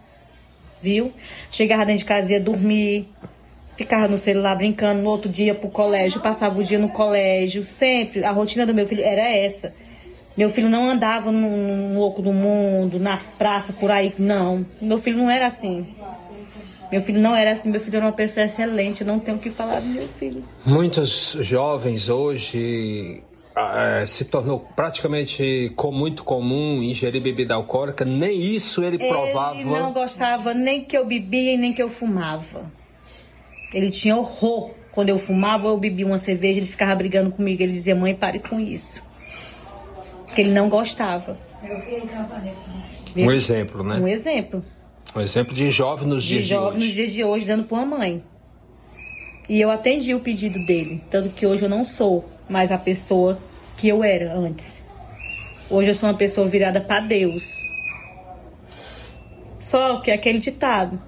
[0.82, 1.12] viu?
[1.51, 3.09] Chegava dentro de casa ia dormir,
[3.80, 8.22] ficava no celular brincando, no outro dia pro colégio, passava o dia no colégio, sempre.
[8.22, 9.72] A rotina do meu filho era essa.
[10.36, 14.66] Meu filho não andava no, no louco do mundo, nas praças, por aí, não.
[14.82, 15.86] Meu filho não era assim.
[16.92, 19.40] Meu filho não era assim, meu filho era uma pessoa excelente, eu não tenho o
[19.40, 20.44] que falar do meu filho.
[20.66, 23.22] Muitos jovens hoje
[23.56, 29.56] é, se tornou praticamente com muito comum ingerir bebida alcoólica, nem isso ele, ele provava.
[29.56, 32.78] Ele não gostava nem que eu bebia e nem que eu fumava.
[33.72, 34.74] Ele tinha horror.
[34.92, 37.62] Quando eu fumava, eu bebia uma cerveja, ele ficava brigando comigo.
[37.62, 39.02] Ele dizia, mãe, pare com isso.
[40.26, 41.38] Porque ele não gostava.
[43.16, 43.96] Um exemplo, né?
[43.96, 44.64] Um exemplo.
[45.14, 46.78] Um exemplo de jovem nos dias de, de jovem hoje.
[46.78, 48.22] nos dias de hoje, dando para uma mãe.
[49.48, 51.02] E eu atendi o pedido dele.
[51.10, 53.38] Tanto que hoje eu não sou mais a pessoa
[53.76, 54.82] que eu era antes.
[55.68, 57.44] Hoje eu sou uma pessoa virada para Deus.
[59.60, 61.00] Só que é aquele ditado: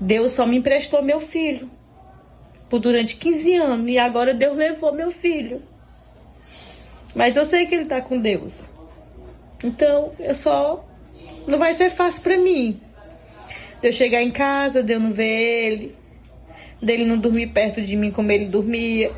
[0.00, 1.68] Deus só me emprestou meu filho
[2.68, 5.62] por durante 15 anos e agora Deus levou meu filho.
[7.14, 8.54] Mas eu sei que ele tá com Deus.
[9.62, 10.84] Então, eu só
[11.46, 12.80] não vai ser fácil para mim.
[13.80, 15.94] De eu chegar em casa, de eu não ver ele,
[16.82, 19.10] dele não dormir perto de mim como ele dormia.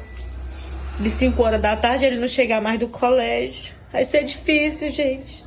[1.00, 3.74] De 5 horas da tarde ele não chegar mais do colégio.
[3.92, 5.44] Vai ser difícil, gente.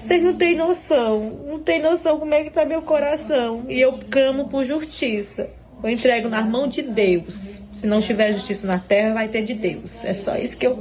[0.00, 1.42] Vocês não têm noção.
[1.46, 3.64] Não tem noção como é que tá meu coração.
[3.68, 5.50] E eu clamo por justiça.
[5.82, 7.60] Eu entrego nas mãos de Deus.
[7.72, 10.04] Se não tiver justiça na terra, vai ter de Deus.
[10.04, 10.76] É só isso que eu,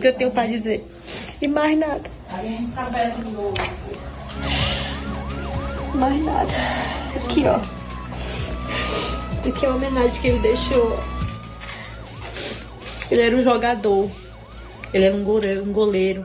[0.00, 0.84] que eu tenho para dizer.
[1.42, 2.02] E mais nada.
[5.94, 6.52] Mais nada.
[7.16, 7.60] Aqui, ó.
[9.48, 10.98] Aqui é a homenagem que ele deixou.
[13.10, 14.10] Ele era um jogador.
[14.92, 15.62] Ele era um goleiro.
[15.64, 16.24] Um goleiro.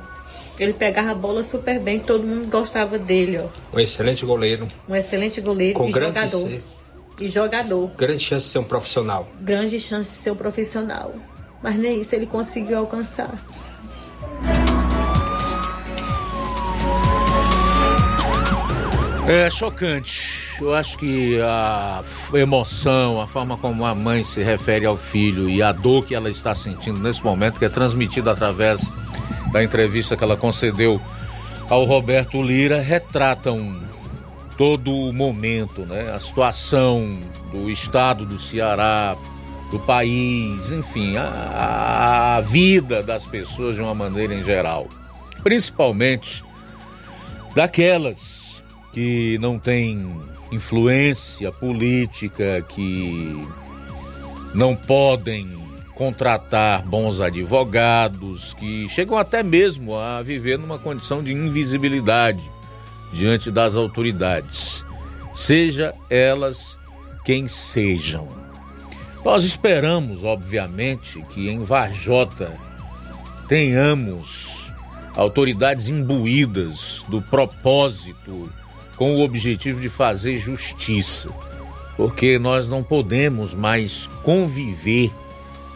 [0.59, 3.47] Ele pegava a bola super bem, todo mundo gostava dele, ó.
[3.76, 4.67] Um excelente goleiro.
[4.88, 6.49] Um excelente goleiro Com e grande jogador.
[6.49, 6.63] ser-
[7.22, 7.91] E jogador.
[7.95, 9.28] Grande chance de ser um profissional.
[9.41, 11.13] Grande chance de ser um profissional.
[11.61, 13.30] Mas nem isso ele conseguiu alcançar.
[19.28, 20.57] É chocante.
[20.59, 22.01] eu acho que a
[22.34, 26.28] emoção, a forma como a mãe se refere ao filho e a dor que ela
[26.28, 28.91] está sentindo nesse momento, que é transmitida através
[29.51, 30.99] da entrevista que ela concedeu
[31.69, 33.80] ao Roberto Lira, retratam
[34.62, 36.12] todo momento, né?
[36.12, 37.20] A situação
[37.51, 39.18] do estado do Ceará,
[39.72, 44.88] do país, enfim, a, a vida das pessoas de uma maneira em geral.
[45.41, 46.43] Principalmente
[47.55, 50.07] daquelas que não têm
[50.51, 53.41] influência política, que
[54.53, 55.59] não podem
[55.95, 62.47] contratar bons advogados, que chegam até mesmo a viver numa condição de invisibilidade
[63.12, 64.86] diante das autoridades,
[65.34, 66.80] seja elas
[67.24, 68.28] quem sejam.
[69.24, 72.57] Nós esperamos, obviamente, que em Varjota
[73.47, 74.74] tenhamos
[75.16, 78.51] autoridades imbuídas do propósito
[78.95, 81.30] com o objetivo de fazer justiça,
[81.97, 85.12] porque nós não podemos mais conviver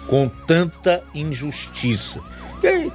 [0.07, 2.21] com tanta injustiça.
[2.63, 2.91] E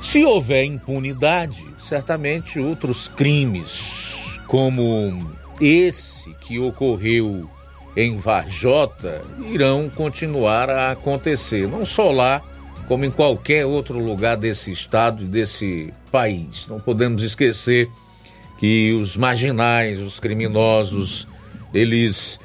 [0.00, 7.48] se houver impunidade, certamente outros crimes, como esse que ocorreu
[7.96, 12.40] em Varjota, irão continuar a acontecer, não só lá,
[12.86, 16.66] como em qualquer outro lugar desse estado e desse país.
[16.68, 17.88] Não podemos esquecer
[18.58, 21.26] que os marginais, os criminosos,
[21.72, 22.40] eles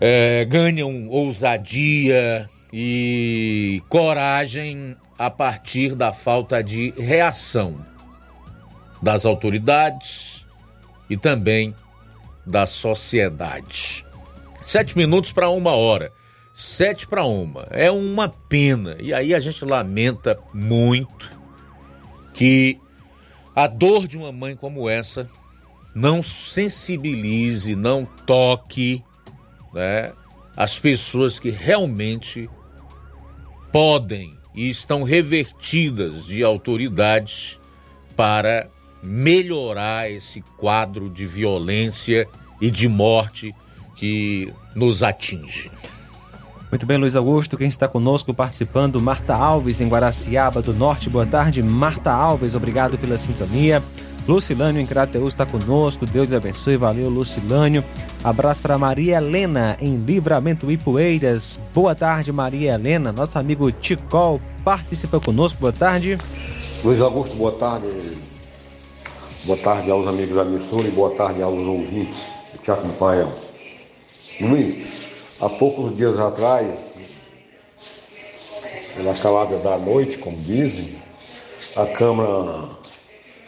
[0.00, 7.89] eh, ganham ousadia e coragem a partir da falta de reação
[9.02, 10.46] das autoridades
[11.08, 11.74] e também
[12.46, 14.04] da sociedade.
[14.62, 16.12] Sete minutos para uma hora.
[16.52, 17.66] Sete para uma.
[17.70, 18.96] É uma pena.
[19.00, 21.30] E aí a gente lamenta muito
[22.34, 22.78] que
[23.54, 25.28] a dor de uma mãe como essa
[25.94, 29.02] não sensibilize, não toque
[29.72, 30.12] né,
[30.56, 32.48] as pessoas que realmente
[33.72, 37.58] podem e estão revertidas de autoridades
[38.16, 38.68] para
[39.02, 42.26] melhorar esse quadro de violência
[42.60, 43.54] e de morte
[43.96, 45.70] que nos atinge.
[46.70, 51.10] Muito bem, Luiz Augusto, quem está conosco participando, Marta Alves, em Guaraciaba do Norte.
[51.10, 53.82] Boa tarde, Marta Alves, obrigado pela sintonia.
[54.28, 57.82] Lucilânio em Crateus está conosco, Deus abençoe, valeu, Lucilânio.
[58.22, 61.58] Abraço para Maria Helena, em Livramento Ipueiras.
[61.74, 63.10] Boa tarde, Maria Helena.
[63.10, 66.18] Nosso amigo Ticol participa conosco, boa tarde.
[66.84, 67.88] Luiz Augusto, boa tarde.
[69.44, 72.18] Boa tarde aos amigos da emissora e boa tarde aos ouvintes
[72.62, 73.32] que acompanham.
[74.40, 75.06] Luiz,
[75.40, 76.66] há poucos dias atrás,
[78.94, 80.94] pela calada da noite, como dizem,
[81.74, 82.68] a Câmara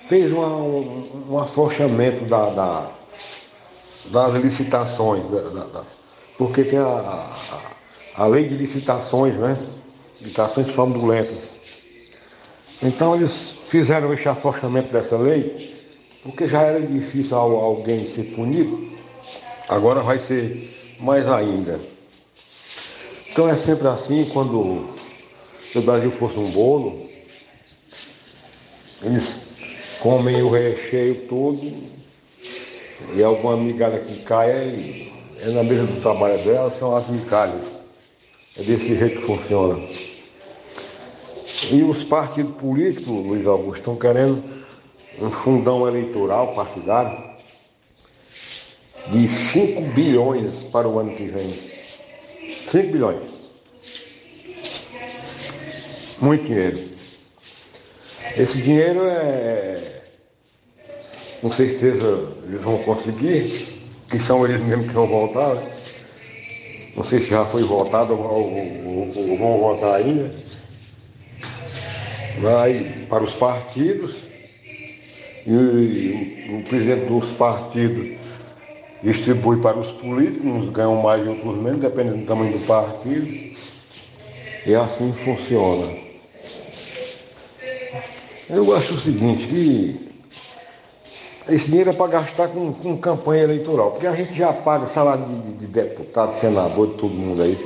[0.09, 2.90] fez uma- um, um afrouxamento da, da-
[4.07, 5.84] das licitações, da- da-
[6.38, 9.59] porque tem a, a- a lei de licitações, né?
[10.20, 11.38] Licitações fraudulentas.
[12.82, 15.71] Então eles fizeram esse afrouxamento dessa lei,
[16.22, 18.88] porque já era difícil al- alguém ser punido,
[19.68, 21.80] agora vai ser mais ainda.
[23.30, 24.94] Então é sempre assim, quando
[25.74, 27.08] o Brasil fosse um bolo,
[29.02, 29.24] eles
[30.00, 31.72] comem o recheio todo
[33.14, 35.08] e alguma migalha que cai é,
[35.40, 37.62] é na mesa do trabalho dela, são as migalhas.
[38.56, 39.82] É desse jeito que funciona.
[41.70, 44.42] E os partidos políticos, Luiz Augusto, estão querendo
[45.20, 47.18] um fundão eleitoral partidário
[49.06, 51.58] de 5 bilhões para o ano que vem.
[52.70, 53.30] 5 bilhões.
[56.20, 56.88] Muito dinheiro.
[58.36, 60.02] Esse dinheiro é.
[61.40, 65.56] Com certeza eles vão conseguir, que são eles mesmos que vão voltar.
[65.56, 65.72] né?
[66.94, 70.32] Não sei se já foi votado ou, ou- ou- ou vão votar ainda.
[72.40, 74.14] Vai para os partidos
[75.47, 78.16] e o, presidente dos partidos
[79.03, 83.57] distribui para os políticos, uns ganham mais e outros menos, dependendo do tamanho do partido.
[84.64, 85.93] E assim funciona.
[88.49, 90.12] Eu acho o seguinte, que
[91.49, 95.24] esse dinheiro é para gastar com, com campanha eleitoral, porque a gente já paga salário
[95.24, 97.59] de, de deputado, senador, de todo mundo aí,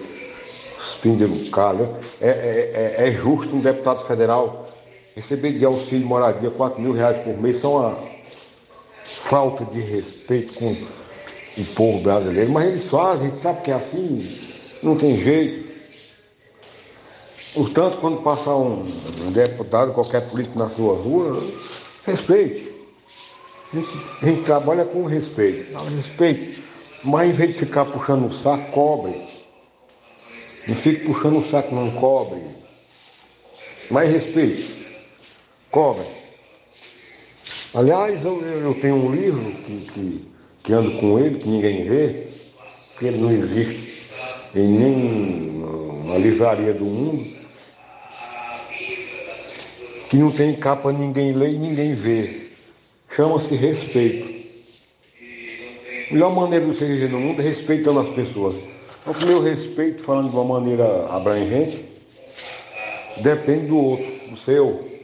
[0.81, 1.89] os pendelucados.
[2.19, 4.67] É, é, é, é justo um deputado federal
[5.17, 7.99] receber de auxílio moradia 4 mil reais por mês, são uma
[9.05, 10.77] falta de respeito com
[11.57, 14.39] o povo brasileiro, mas eles fazem, sabe que é assim,
[14.83, 15.67] não tem jeito.
[17.55, 18.85] Portanto, quando passar um,
[19.33, 21.43] deputado, qualquer político na sua rua,
[22.05, 22.71] respeite.
[23.73, 25.73] A gente, a gente trabalha com respeito.
[25.73, 26.63] Dá respeito
[27.03, 29.27] Mas em vez de ficar puxando o saco, cobre.
[30.69, 32.43] Não fique puxando o saco, não cobre.
[33.91, 34.86] Mais respeito.
[35.77, 36.07] Cobre.
[37.75, 40.29] Aliás, eu, eu tenho um livro que, que,
[40.65, 42.29] que ando com ele, que ninguém vê,
[42.99, 44.11] que ele não existe
[44.55, 47.27] em nenhuma livraria do mundo,
[50.09, 52.47] que não tem capa, ninguém lê e ninguém vê.
[53.15, 54.35] Chama-se respeito.
[56.09, 58.57] A melhor maneira de você viver no mundo é respeitando as pessoas.
[59.03, 61.85] Então, o meu respeito, falando de uma maneira abrangente,
[63.19, 64.96] depende do outro, do seu.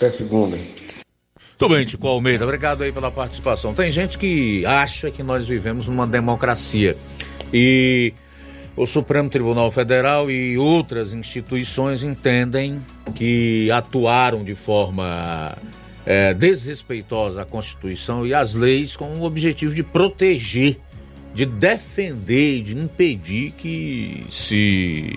[0.00, 0.56] Até segunda.
[0.56, 3.74] Muito bem, Tico Almeida, obrigado aí pela participação.
[3.74, 6.96] Tem gente que acha que nós vivemos numa democracia
[7.52, 8.14] e
[8.74, 12.80] o Supremo Tribunal Federal e outras instituições entendem
[13.14, 15.54] que atuaram de forma
[16.06, 20.78] é, desrespeitosa à Constituição e às leis com o objetivo de proteger,
[21.34, 25.14] de defender, de impedir que se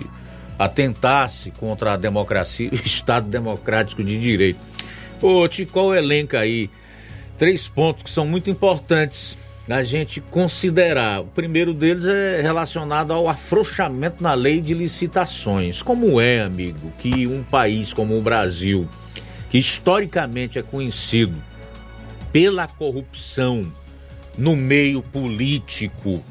[0.58, 4.73] atentasse contra a democracia e o Estado Democrático de Direito.
[5.26, 6.68] Ô, Ticol elenca aí
[7.38, 11.22] três pontos que são muito importantes a gente considerar.
[11.22, 15.80] O primeiro deles é relacionado ao afrouxamento na lei de licitações.
[15.80, 18.86] Como é, amigo, que um país como o Brasil,
[19.48, 21.42] que historicamente é conhecido
[22.30, 23.72] pela corrupção
[24.36, 26.22] no meio político,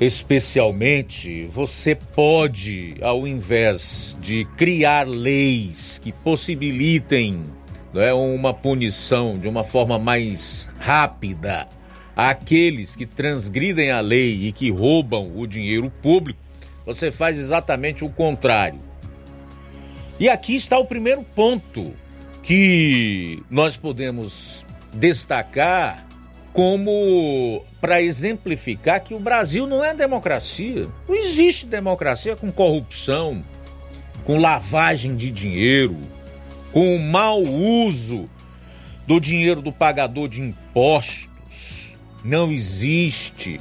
[0.00, 7.57] especialmente, você pode, ao invés de criar leis que possibilitem
[7.94, 11.68] é uma punição de uma forma mais rápida
[12.14, 16.40] àqueles que transgridem a lei e que roubam o dinheiro público,
[16.84, 18.80] você faz exatamente o contrário.
[20.18, 21.94] E aqui está o primeiro ponto
[22.42, 26.08] que nós podemos destacar
[26.52, 30.88] como para exemplificar que o Brasil não é democracia.
[31.08, 33.44] Não existe democracia com corrupção,
[34.24, 35.96] com lavagem de dinheiro,
[36.72, 38.28] com o mau uso
[39.06, 41.94] do dinheiro do pagador de impostos.
[42.24, 43.60] Não existe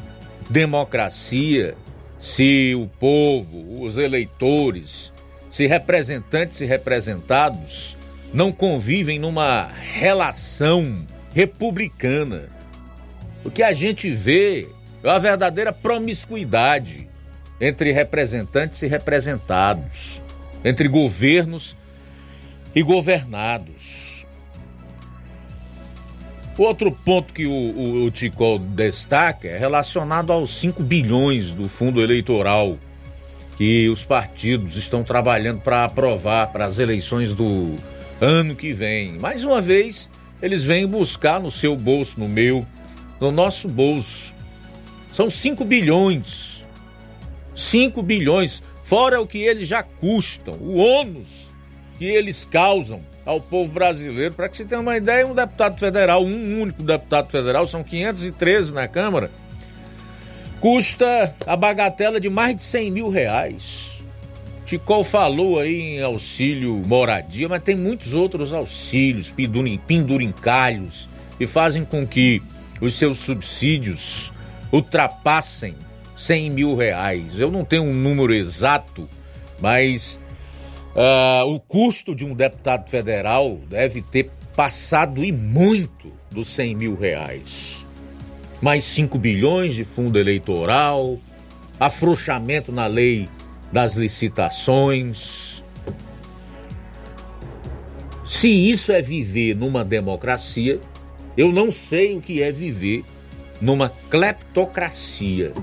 [0.49, 1.75] democracia
[2.19, 5.13] se o povo, os eleitores,
[5.49, 7.95] se representantes e representados
[8.33, 12.49] não convivem numa relação republicana.
[13.43, 14.67] O que a gente vê
[15.03, 17.07] é uma verdadeira promiscuidade
[17.61, 20.21] entre representantes e representados,
[20.63, 21.75] entre governos
[22.77, 24.23] e governados.
[26.55, 31.99] Outro ponto que o, o, o Ticol destaca é relacionado aos 5 bilhões do fundo
[31.99, 32.77] eleitoral
[33.57, 37.75] que os partidos estão trabalhando para aprovar para as eleições do
[38.21, 39.17] ano que vem.
[39.17, 40.07] Mais uma vez,
[40.39, 42.63] eles vêm buscar no seu bolso, no meu,
[43.19, 44.35] no nosso bolso.
[45.11, 46.63] São 5 bilhões.
[47.55, 51.47] 5 bilhões, fora o que eles já custam, o ônus
[51.97, 54.33] que eles causam ao povo brasileiro.
[54.33, 58.73] Para que você tenha uma ideia, um deputado federal, um único deputado federal, são 513
[58.73, 59.29] na Câmara,
[60.59, 63.91] custa a bagatela de mais de 100 mil reais.
[64.65, 69.33] Ticol falou aí em auxílio moradia, mas tem muitos outros auxílios,
[69.87, 72.41] pendurincalhos, que fazem com que
[72.81, 74.33] os seus subsídios
[74.71, 75.73] ultrapassem
[76.17, 77.39] 100 mil reais.
[77.39, 79.07] Eu não tenho um número exato,
[79.61, 80.19] mas
[80.97, 86.95] Uh, o custo de um deputado federal deve ter passado e muito dos 100 mil
[86.95, 87.85] reais.
[88.59, 91.19] Mais 5 bilhões de fundo eleitoral,
[91.79, 93.29] afrouxamento na lei
[93.71, 95.63] das licitações.
[98.25, 100.81] Se isso é viver numa democracia,
[101.37, 103.05] eu não sei o que é viver
[103.61, 105.53] numa cleptocracia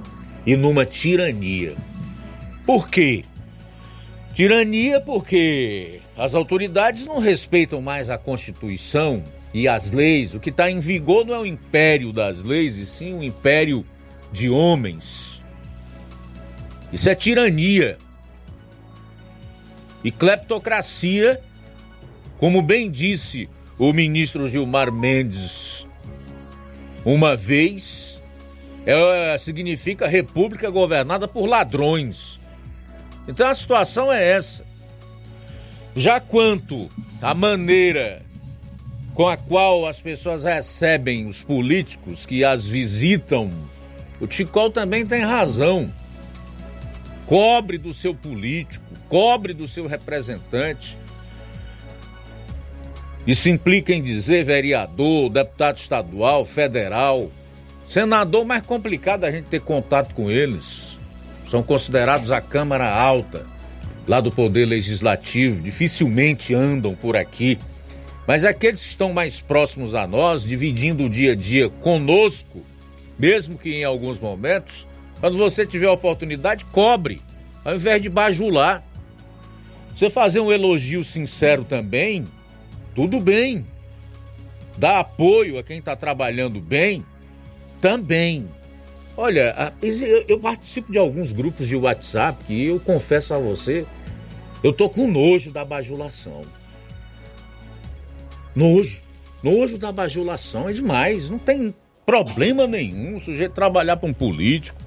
[0.46, 1.74] e numa tirania.
[2.64, 3.22] Por quê?
[4.34, 9.22] Tirania porque as autoridades não respeitam mais a Constituição
[9.52, 10.34] e as leis.
[10.34, 13.86] O que está em vigor não é o império das leis, e sim o império
[14.32, 15.40] de homens.
[16.92, 17.96] Isso é tirania.
[20.02, 21.40] E cleptocracia,
[22.36, 25.86] como bem disse o ministro Gilmar Mendes
[27.04, 28.20] uma vez,
[28.84, 32.40] é, significa república governada por ladrões.
[33.26, 34.64] Então a situação é essa.
[35.96, 36.88] Já quanto
[37.22, 38.22] à maneira
[39.14, 43.50] com a qual as pessoas recebem os políticos que as visitam,
[44.20, 45.92] o Ticol também tem razão.
[47.26, 50.98] Cobre do seu político, cobre do seu representante.
[53.26, 57.30] Isso implica em dizer vereador, deputado estadual, federal.
[57.88, 60.93] Senador, mais complicado a gente ter contato com eles.
[61.48, 63.46] São considerados a Câmara Alta,
[64.06, 67.58] lá do Poder Legislativo, dificilmente andam por aqui.
[68.26, 72.64] Mas aqueles que estão mais próximos a nós, dividindo o dia a dia conosco,
[73.18, 74.86] mesmo que em alguns momentos,
[75.20, 77.20] quando você tiver a oportunidade, cobre,
[77.64, 78.84] ao invés de bajular.
[79.94, 82.26] Você fazer um elogio sincero também,
[82.94, 83.66] tudo bem.
[84.76, 87.06] Dar apoio a quem está trabalhando bem,
[87.80, 88.48] também.
[89.16, 89.72] Olha,
[90.26, 93.86] eu participo de alguns grupos de WhatsApp que eu confesso a você,
[94.62, 96.42] eu tô com nojo da bajulação.
[98.54, 99.02] Nojo.
[99.42, 101.28] Nojo da bajulação é demais.
[101.28, 101.74] Não tem
[102.06, 104.78] problema nenhum o sujeito trabalhar para um político,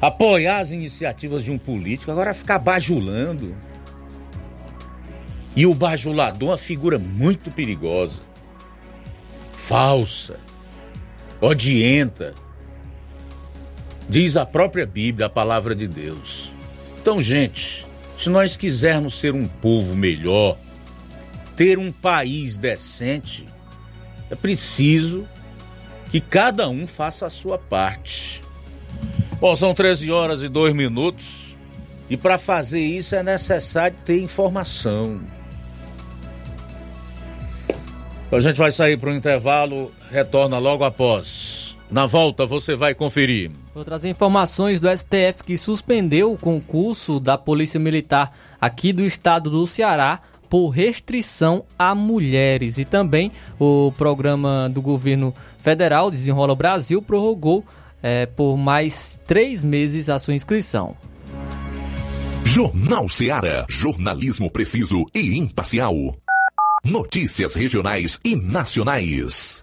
[0.00, 3.54] apoiar as iniciativas de um político, agora ficar bajulando.
[5.56, 8.20] E o bajulador é uma figura muito perigosa,
[9.52, 10.38] falsa,
[11.40, 12.34] odienta.
[14.10, 16.50] Diz a própria Bíblia, a palavra de Deus.
[17.00, 17.86] Então, gente,
[18.18, 20.58] se nós quisermos ser um povo melhor,
[21.54, 23.46] ter um país decente,
[24.28, 25.28] é preciso
[26.10, 28.42] que cada um faça a sua parte.
[29.40, 31.54] Bom, são 13 horas e 2 minutos
[32.08, 35.22] e para fazer isso é necessário ter informação.
[38.32, 41.69] A gente vai sair para o intervalo, retorna logo após.
[41.90, 43.50] Na volta você vai conferir.
[43.74, 49.50] Vou trazer informações do STF que suspendeu o concurso da Polícia Militar aqui do estado
[49.50, 52.78] do Ceará por restrição a mulheres.
[52.78, 57.64] E também o programa do governo federal Desenrola Brasil prorrogou
[58.02, 60.96] é, por mais três meses a sua inscrição.
[62.44, 63.66] Jornal Seara.
[63.68, 65.94] Jornalismo preciso e imparcial.
[66.84, 69.62] Notícias regionais e nacionais.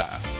[0.00, 0.39] Música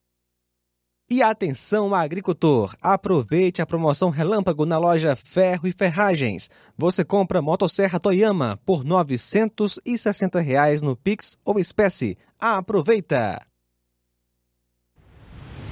[1.10, 2.74] E atenção, agricultor!
[2.80, 6.48] Aproveite a promoção Relâmpago na loja Ferro e Ferragens.
[6.78, 12.16] Você compra motosserra Toyama por 960 reais no Pix ou espécie.
[12.40, 13.49] Aproveita!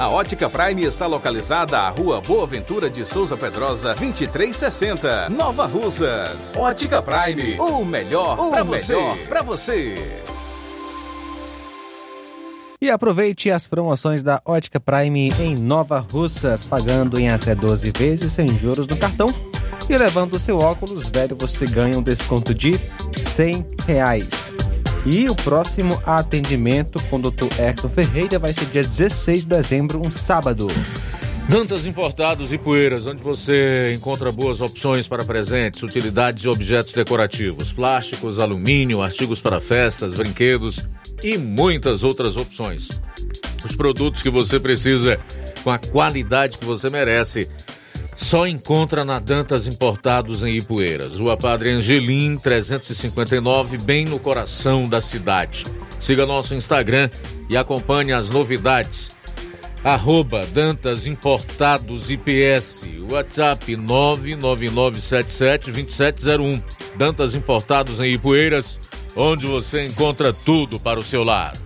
[0.00, 6.56] A Ótica Prime está localizada à Rua Boa Ventura de Souza Pedrosa, 2360, Nova Russas.
[6.56, 8.94] Ótica Prime, o melhor para você.
[9.28, 10.22] Pra você.
[12.80, 18.32] E aproveite as promoções da Ótica Prime em Nova Russas, pagando em até 12 vezes
[18.32, 19.26] sem juros no cartão.
[19.90, 22.80] E levando o seu óculos velho, você ganha um desconto de
[23.22, 24.54] 100 reais.
[25.10, 27.46] E o próximo atendimento com o Dr.
[27.58, 30.66] Hector Ferreira vai ser dia 16 de dezembro, um sábado.
[31.48, 37.72] Dantas Importados e Poeiras, onde você encontra boas opções para presentes, utilidades e objetos decorativos,
[37.72, 40.84] plásticos, alumínio, artigos para festas, brinquedos
[41.22, 42.90] e muitas outras opções.
[43.64, 45.18] Os produtos que você precisa
[45.64, 47.48] com a qualidade que você merece.
[48.18, 51.20] Só encontra na Dantas Importados em Ipueiras.
[51.20, 55.64] Rua Padre Angelim, 359, bem no coração da cidade.
[56.00, 57.08] Siga nosso Instagram
[57.48, 59.12] e acompanhe as novidades.
[59.84, 62.88] Arroba Dantas Importados IPS.
[63.08, 66.60] WhatsApp 999772701.
[66.96, 68.80] Dantas Importados em Ipueiras,
[69.14, 71.56] onde você encontra tudo para o seu lar.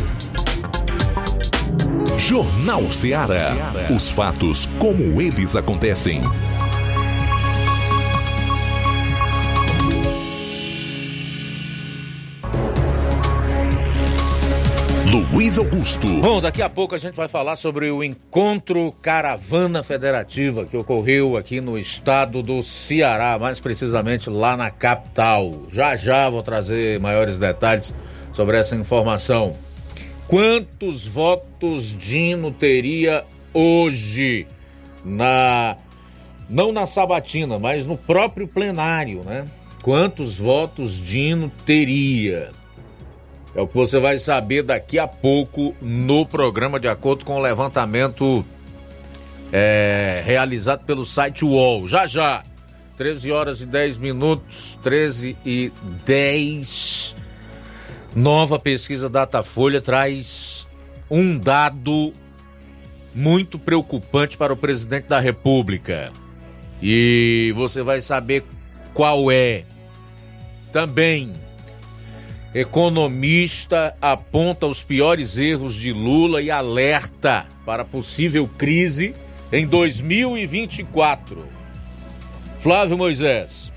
[2.18, 3.56] Jornal Ceará.
[3.94, 6.20] Os fatos como eles acontecem.
[15.30, 16.08] Luiz Augusto.
[16.20, 21.36] Bom, daqui a pouco a gente vai falar sobre o encontro Caravana Federativa que ocorreu
[21.36, 25.64] aqui no estado do Ceará, mais precisamente lá na capital.
[25.68, 27.94] Já já vou trazer maiores detalhes
[28.32, 29.54] sobre essa informação.
[30.26, 33.22] Quantos votos Dino teria
[33.52, 34.46] hoje
[35.04, 35.76] na
[36.48, 39.46] não na sabatina, mas no próprio plenário, né?
[39.82, 42.50] Quantos votos Dino teria?
[43.54, 47.42] É o que você vai saber daqui a pouco no programa, de acordo com o
[47.42, 48.44] levantamento
[49.52, 51.88] é, realizado pelo site UOL.
[51.88, 52.44] Já já,
[52.96, 55.72] 13 horas e 10 minutos, 13 e
[56.04, 57.16] 10.
[58.14, 60.66] Nova pesquisa Datafolha traz
[61.10, 62.12] um dado
[63.14, 66.12] muito preocupante para o presidente da República.
[66.82, 68.44] E você vai saber
[68.94, 69.64] qual é.
[70.72, 71.32] Também
[72.54, 79.14] Economista aponta os piores erros de Lula e alerta para possível crise
[79.52, 81.44] em 2024.
[82.58, 83.70] Flávio Moisés.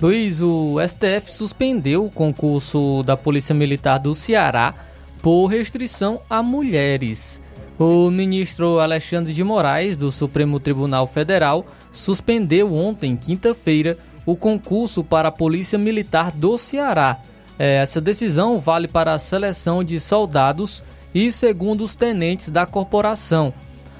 [0.00, 4.72] Luiz, o STF suspendeu o concurso da Polícia Militar do Ceará
[5.20, 7.42] por restrição a mulheres.
[7.76, 15.28] O ministro Alexandre de Moraes, do Supremo Tribunal Federal, suspendeu ontem, quinta-feira, o concurso para
[15.28, 17.20] a Polícia Militar do Ceará
[17.62, 20.82] essa decisão vale para a seleção de soldados
[21.14, 23.52] e segundos tenentes da corporação.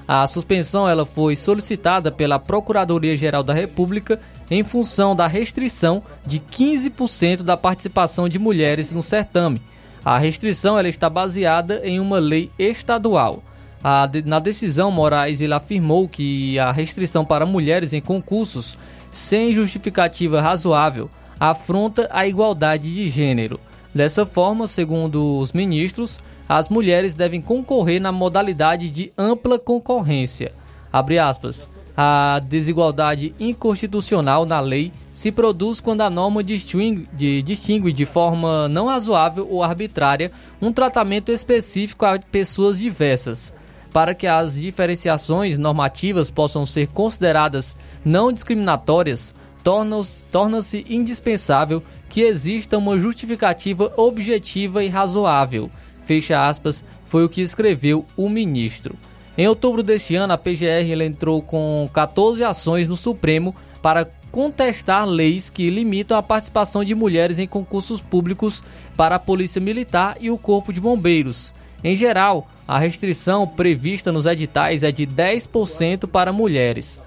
[0.07, 7.43] A suspensão ela foi solicitada pela Procuradoria-Geral da República em função da restrição de 15%
[7.43, 9.61] da participação de mulheres no certame.
[10.03, 13.43] A restrição ela está baseada em uma lei estadual.
[13.83, 18.75] A, na decisão, Moraes ele afirmou que a restrição para mulheres em concursos
[19.11, 23.59] sem justificativa razoável afronta a igualdade de gênero.
[23.95, 30.51] Dessa forma, segundo os ministros, as mulheres devem concorrer na modalidade de ampla concorrência.
[30.93, 31.67] Abre aspas.
[31.97, 38.69] A desigualdade inconstitucional na lei se produz quando a norma distingue de, distingue de forma
[38.69, 40.31] não razoável ou arbitrária
[40.61, 43.51] um tratamento específico a pessoas diversas.
[43.91, 47.75] Para que as diferenciações normativas possam ser consideradas
[48.05, 49.33] não discriminatórias,
[49.63, 50.59] torna-se torna
[50.89, 55.69] indispensável que exista uma justificativa objetiva e razoável.
[56.03, 58.95] Fecha aspas, foi o que escreveu o ministro.
[59.37, 65.49] Em outubro deste ano, a PGR entrou com 14 ações no Supremo para contestar leis
[65.49, 68.63] que limitam a participação de mulheres em concursos públicos
[68.95, 71.53] para a Polícia Militar e o Corpo de Bombeiros.
[71.83, 77.01] Em geral, a restrição prevista nos editais é de 10% para mulheres.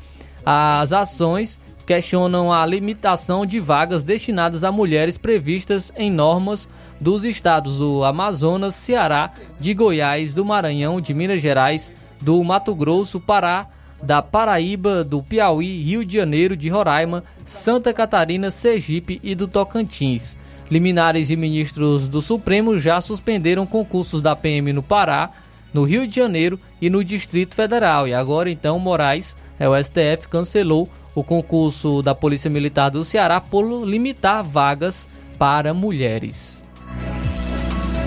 [0.45, 6.69] As ações questionam a limitação de vagas destinadas a mulheres previstas em normas
[7.01, 13.21] dos estados do Amazonas, Ceará, de Goiás, do Maranhão, de Minas Gerais, do Mato Grosso,
[13.21, 13.69] Pará,
[14.03, 20.37] da Paraíba, do Piauí, Rio de Janeiro, de Roraima, Santa Catarina, Sergipe e do Tocantins.
[20.71, 25.31] Liminares e ministros do Supremo já suspenderam concursos da PM no Pará,
[25.73, 28.07] no Rio de Janeiro e no Distrito Federal.
[28.09, 33.41] E agora então Moraes, é, o STF, cancelou o concurso da Polícia Militar do Ceará
[33.41, 35.09] por limitar vagas
[35.39, 36.67] para mulheres.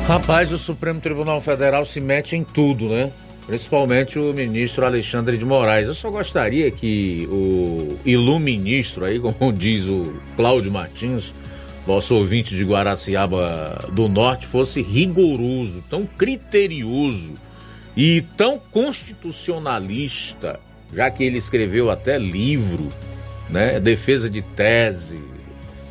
[0.07, 3.11] Rapaz, o Supremo Tribunal Federal se mete em tudo, né?
[3.45, 5.87] Principalmente o ministro Alexandre de Moraes.
[5.87, 11.33] Eu só gostaria que o iluministro aí, como diz o Cláudio Martins,
[11.85, 17.35] nosso ouvinte de Guaraciaba do Norte, fosse rigoroso, tão criterioso
[17.95, 20.59] e tão constitucionalista,
[20.93, 22.89] já que ele escreveu até livro,
[23.49, 23.79] né?
[23.79, 25.21] Defesa de tese,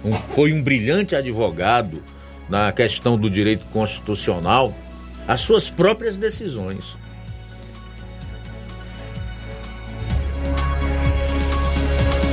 [0.05, 2.03] um, foi um brilhante advogado
[2.49, 4.75] na questão do direito constitucional,
[5.27, 6.97] as suas próprias decisões.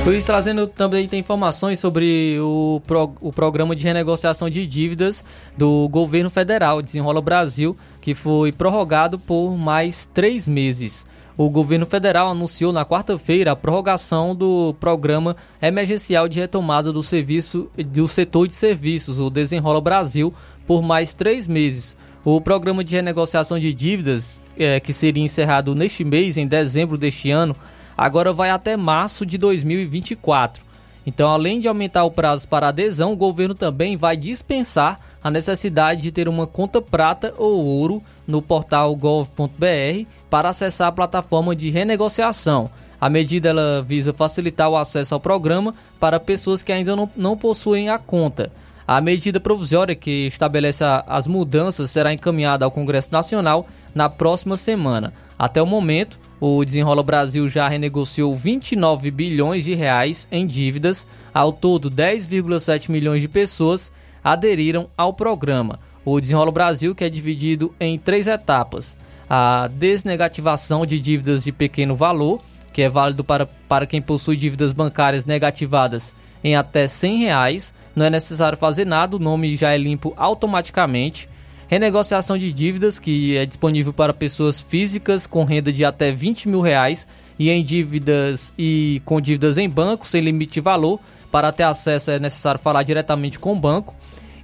[0.04, 5.24] Luiz trazendo também tem informações sobre o, pro, o programa de renegociação de dívidas
[5.56, 11.06] do governo federal, Desenrola Brasil, que foi prorrogado por mais três meses.
[11.36, 17.68] O governo federal anunciou na quarta-feira a prorrogação do programa emergencial de retomada do serviço
[17.76, 20.32] do setor de serviços, o Desenrola Brasil,
[20.64, 21.96] por mais três meses.
[22.24, 27.32] O programa de renegociação de dívidas, é, que seria encerrado neste mês, em dezembro deste
[27.32, 27.56] ano,
[27.98, 30.62] agora vai até março de 2024.
[31.04, 36.00] Então, além de aumentar o prazo para adesão, o governo também vai dispensar a necessidade
[36.00, 41.70] de ter uma conta prata ou ouro no portal gov.br para acessar a plataforma de
[41.70, 42.68] renegociação.
[43.00, 47.36] A medida ela visa facilitar o acesso ao programa para pessoas que ainda não, não
[47.36, 48.50] possuem a conta.
[48.84, 54.56] A medida provisória que estabelece a, as mudanças será encaminhada ao Congresso Nacional na próxima
[54.56, 55.12] semana.
[55.38, 61.06] Até o momento, o Desenrola Brasil já renegociou 29 bilhões de reais em dívidas.
[61.32, 63.92] Ao todo, 10,7 milhões de pessoas
[64.24, 65.78] aderiram ao programa.
[66.04, 68.98] O Desenrola Brasil, que é dividido em três etapas:
[69.36, 72.40] a desnegativação de dívidas de pequeno valor,
[72.72, 76.14] que é válido para, para quem possui dívidas bancárias negativadas
[76.44, 77.74] em até 100 reais.
[77.96, 81.28] Não é necessário fazer nada, o nome já é limpo automaticamente
[81.66, 86.60] renegociação de dívidas, que é disponível para pessoas físicas com renda de até 20 mil
[86.60, 91.00] reais e em dívidas e com dívidas em banco sem limite de valor.
[91.32, 93.96] Para ter acesso é necessário falar diretamente com o banco.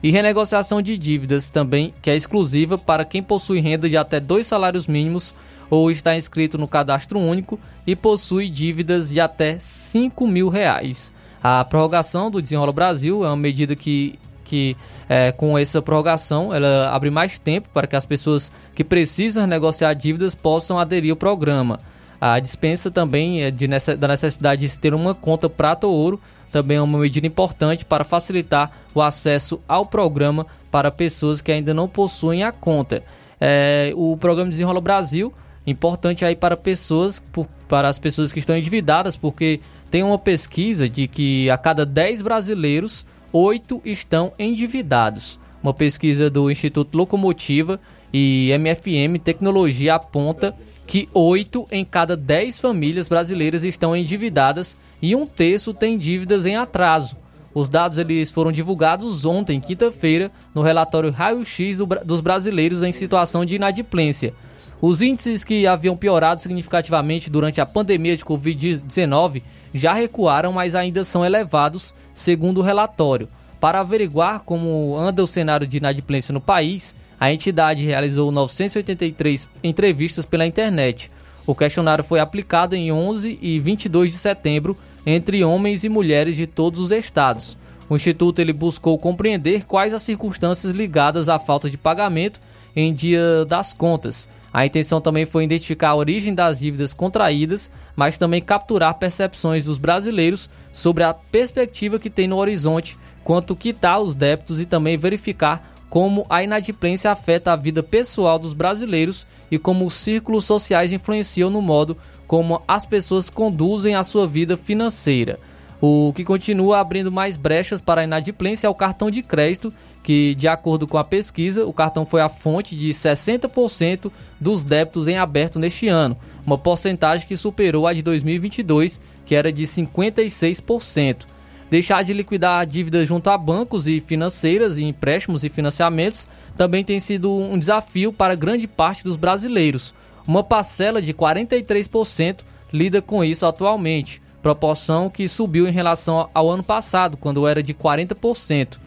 [0.02, 4.46] E renegociação de dívidas também, que é exclusiva para quem possui renda de até dois
[4.46, 5.34] salários mínimos
[5.68, 11.14] ou está inscrito no cadastro único e possui dívidas de até 5 mil reais.
[11.42, 14.76] A prorrogação do Desenrola Brasil é uma medida que, que
[15.08, 19.92] é, com essa prorrogação, ela abre mais tempo para que as pessoas que precisam negociar
[19.94, 21.78] dívidas possam aderir ao programa.
[22.20, 23.66] A dispensa também é de,
[23.96, 26.20] da necessidade de ter uma conta prata ou ouro,
[26.50, 31.72] também é uma medida importante para facilitar o acesso ao programa para pessoas que ainda
[31.74, 33.02] não possuem a conta.
[33.40, 35.32] É, o programa Desenrola Brasil,
[35.66, 39.60] importante aí para pessoas, por, para as pessoas que estão endividadas, porque
[39.90, 45.38] tem uma pesquisa de que a cada 10 brasileiros oito estão endividados.
[45.62, 47.80] Uma pesquisa do Instituto Locomotiva
[48.12, 50.54] e MFM Tecnologia aponta
[50.86, 56.56] que 8 em cada 10 famílias brasileiras estão endividadas e um terço tem dívidas em
[56.56, 57.16] atraso.
[57.52, 63.44] Os dados eles foram divulgados ontem, quinta-feira, no relatório Raio-X do, dos brasileiros em situação
[63.44, 64.32] de inadimplência.
[64.80, 69.42] Os índices que haviam piorado significativamente durante a pandemia de Covid-19
[69.74, 73.28] já recuaram, mas ainda são elevados, segundo o relatório.
[73.60, 80.24] Para averiguar como anda o cenário de inadimplência no país, a entidade realizou 983 entrevistas
[80.24, 81.10] pela internet.
[81.46, 86.46] O questionário foi aplicado em 11 e 22 de setembro entre homens e mulheres de
[86.46, 87.56] todos os estados.
[87.88, 92.40] O instituto ele buscou compreender quais as circunstâncias ligadas à falta de pagamento
[92.74, 94.28] em dia das contas.
[94.52, 99.78] A intenção também foi identificar a origem das dívidas contraídas, mas também capturar percepções dos
[99.78, 105.70] brasileiros sobre a perspectiva que tem no horizonte quanto quitar os débitos e também verificar
[105.88, 111.50] como a inadimplência afeta a vida pessoal dos brasileiros e como os círculos sociais influenciam
[111.50, 111.96] no modo
[112.30, 115.36] como as pessoas conduzem a sua vida financeira.
[115.80, 120.36] O que continua abrindo mais brechas para a inadimplência é o cartão de crédito, que,
[120.36, 125.18] de acordo com a pesquisa, o cartão foi a fonte de 60% dos débitos em
[125.18, 126.16] aberto neste ano,
[126.46, 131.26] uma porcentagem que superou a de 2022, que era de 56%.
[131.68, 137.00] Deixar de liquidar dívidas junto a bancos e financeiras e empréstimos e financiamentos também tem
[137.00, 139.92] sido um desafio para grande parte dos brasileiros.
[140.30, 146.62] Uma parcela de 43% lida com isso atualmente, proporção que subiu em relação ao ano
[146.62, 148.78] passado, quando era de 40%.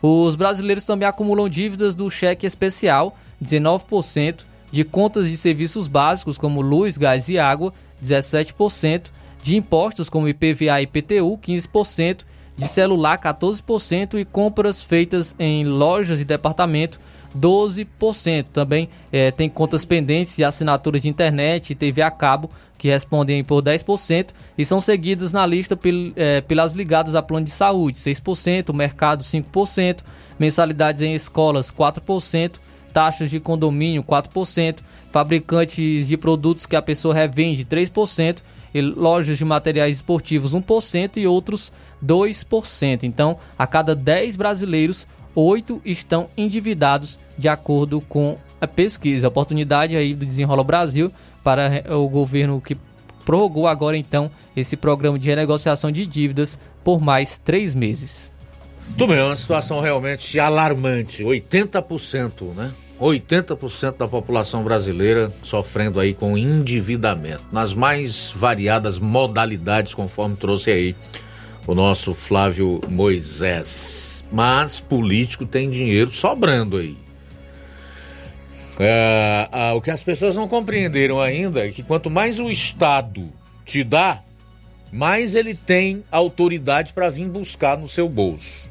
[0.00, 6.60] Os brasileiros também acumulam dívidas do cheque especial, 19%, de contas de serviços básicos como
[6.60, 9.10] luz, gás e água, 17%,
[9.42, 12.24] de impostos como IPVA e IPTU, 15%,
[12.56, 17.00] de celular, 14% e compras feitas em lojas e departamento,
[17.36, 18.48] 12%.
[18.48, 23.44] Também é, tem contas pendentes de assinatura de internet e TV a cabo, que respondem
[23.44, 27.98] por 10% e são seguidas na lista pel, é, pelas ligadas a plano de saúde,
[27.98, 30.00] 6%, mercado 5%,
[30.38, 32.60] mensalidades em escolas 4%,
[32.92, 34.78] taxas de condomínio 4%,
[35.10, 38.42] fabricantes de produtos que a pessoa revende 3%,
[38.74, 41.72] e lojas de materiais esportivos 1% e outros
[42.04, 43.04] 2%.
[43.04, 49.28] Então, a cada 10 brasileiros, oito estão endividados, de acordo com a pesquisa.
[49.28, 52.76] Oportunidade aí do Desenrola Brasil para o governo que
[53.24, 58.32] prorrogou agora então esse programa de renegociação de dívidas por mais três meses.
[58.96, 61.22] Tudo bem, é uma situação realmente alarmante.
[61.22, 62.70] 80%, né?
[63.00, 70.96] 80% da população brasileira sofrendo aí com endividamento, nas mais variadas modalidades, conforme trouxe aí
[71.66, 74.22] o nosso Flávio Moisés.
[74.30, 76.96] Mas político tem dinheiro sobrando aí.
[78.78, 83.30] É, o que as pessoas não compreenderam ainda é que quanto mais o Estado
[83.64, 84.22] te dá,
[84.90, 88.70] mais ele tem autoridade para vir buscar no seu bolso.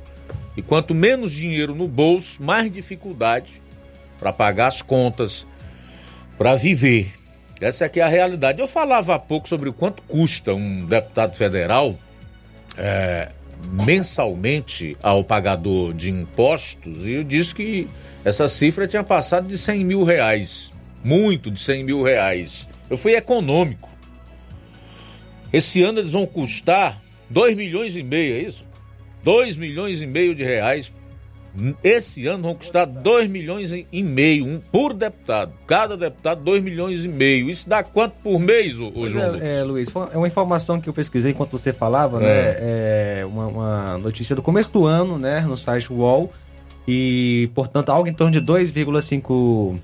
[0.56, 3.62] E quanto menos dinheiro no bolso, mais dificuldade
[4.20, 5.48] para pagar as contas,
[6.38, 7.14] para viver.
[7.60, 8.60] Essa aqui é a realidade.
[8.60, 11.96] Eu falava há pouco sobre o quanto custa um deputado federal
[12.78, 13.30] é,
[13.86, 17.88] mensalmente ao pagador de impostos e eu disse que
[18.24, 20.72] essa cifra tinha passado de 100 mil reais.
[21.04, 22.68] Muito de 100 mil reais.
[22.90, 23.90] Eu fui econômico.
[25.52, 28.64] Esse ano eles vão custar 2 milhões e meio, é isso?
[29.24, 30.94] 2 milhões e meio de reais.
[31.84, 35.52] Esse ano vão custar 2 milhões e meio um por deputado.
[35.68, 37.50] Cada deputado 2 milhões e meio.
[37.50, 40.88] Isso dá quanto por mês, ô, ô João é, é, Luiz, é uma informação que
[40.88, 42.26] eu pesquisei enquanto você falava, né?
[42.26, 42.30] é.
[42.30, 43.20] né?
[43.20, 45.42] É uma, uma, notícia do começo do ano, né?
[45.42, 46.32] No site UOL.
[46.88, 49.80] E, portanto, algo em torno de 2,5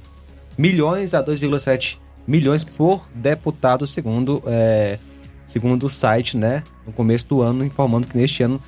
[0.58, 1.98] milhões a 2,7
[2.28, 5.00] milhões por deputado, segundo, é,
[5.46, 6.64] segundo o site, né?
[6.86, 8.62] No começo do ano, informando que neste ano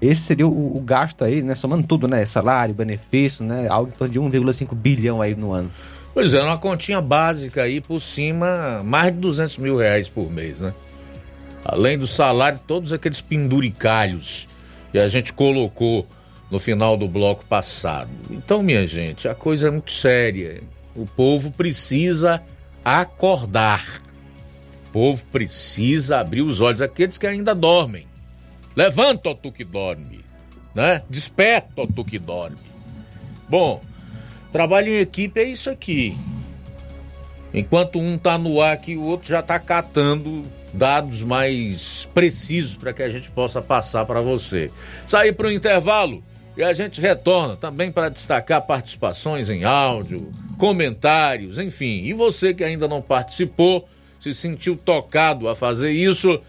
[0.00, 1.54] esse seria o, o, gasto aí, né?
[1.54, 2.24] Somando tudo, né?
[2.26, 3.68] Salário, benefício, né?
[3.68, 5.70] Algo em torno de 1,5 bilhão aí no ano.
[6.12, 10.60] Pois é, uma continha básica aí por cima, mais de 200 mil reais por mês,
[10.60, 10.74] né?
[11.64, 14.48] Além do salário, todos aqueles penduricalhos
[14.92, 16.06] que a gente colocou
[16.50, 18.10] no final do bloco passado.
[18.30, 20.62] Então, minha gente, a coisa é muito séria.
[20.94, 22.42] O povo precisa
[22.84, 24.02] acordar.
[24.88, 26.80] O povo precisa abrir os olhos.
[26.80, 28.06] Aqueles que ainda dormem.
[28.74, 30.24] Levanta, ó tu que dorme.
[30.74, 31.02] Né?
[31.08, 32.58] Desperta, ó tu que dorme.
[33.48, 33.80] Bom,
[34.52, 36.16] trabalho em equipe é isso aqui.
[37.52, 40.44] Enquanto um tá no ar, que o outro já tá catando
[40.74, 44.70] dados mais precisos para que a gente possa passar para você.
[45.06, 46.22] Sair para o intervalo.
[46.56, 52.04] E a gente retorna também para destacar participações em áudio, comentários, enfim.
[52.04, 53.86] E você que ainda não participou,
[54.18, 56.40] se sentiu tocado a fazer isso,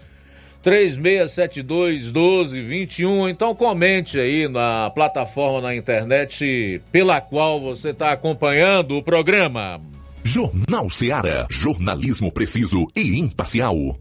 [0.64, 3.28] 3672 1221.
[3.28, 9.80] Então comente aí na plataforma na internet pela qual você está acompanhando o programa.
[10.24, 11.48] Jornal Seara.
[11.50, 13.98] Jornalismo preciso e imparcial.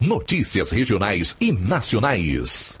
[0.00, 2.80] Notícias regionais e nacionais.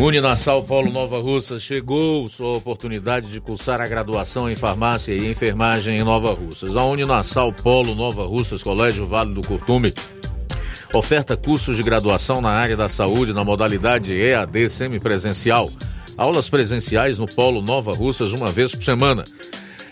[0.00, 5.98] Uninasal Polo Nova Russa chegou sua oportunidade de cursar a graduação em farmácia e enfermagem
[5.98, 6.76] em Nova Russas.
[6.76, 9.92] A Uninasal Polo Nova Russas, Colégio Vale do Curtume,
[10.94, 15.68] oferta cursos de graduação na área da saúde na modalidade EAD semipresencial.
[16.16, 19.24] Aulas presenciais no Polo Nova Russas uma vez por semana.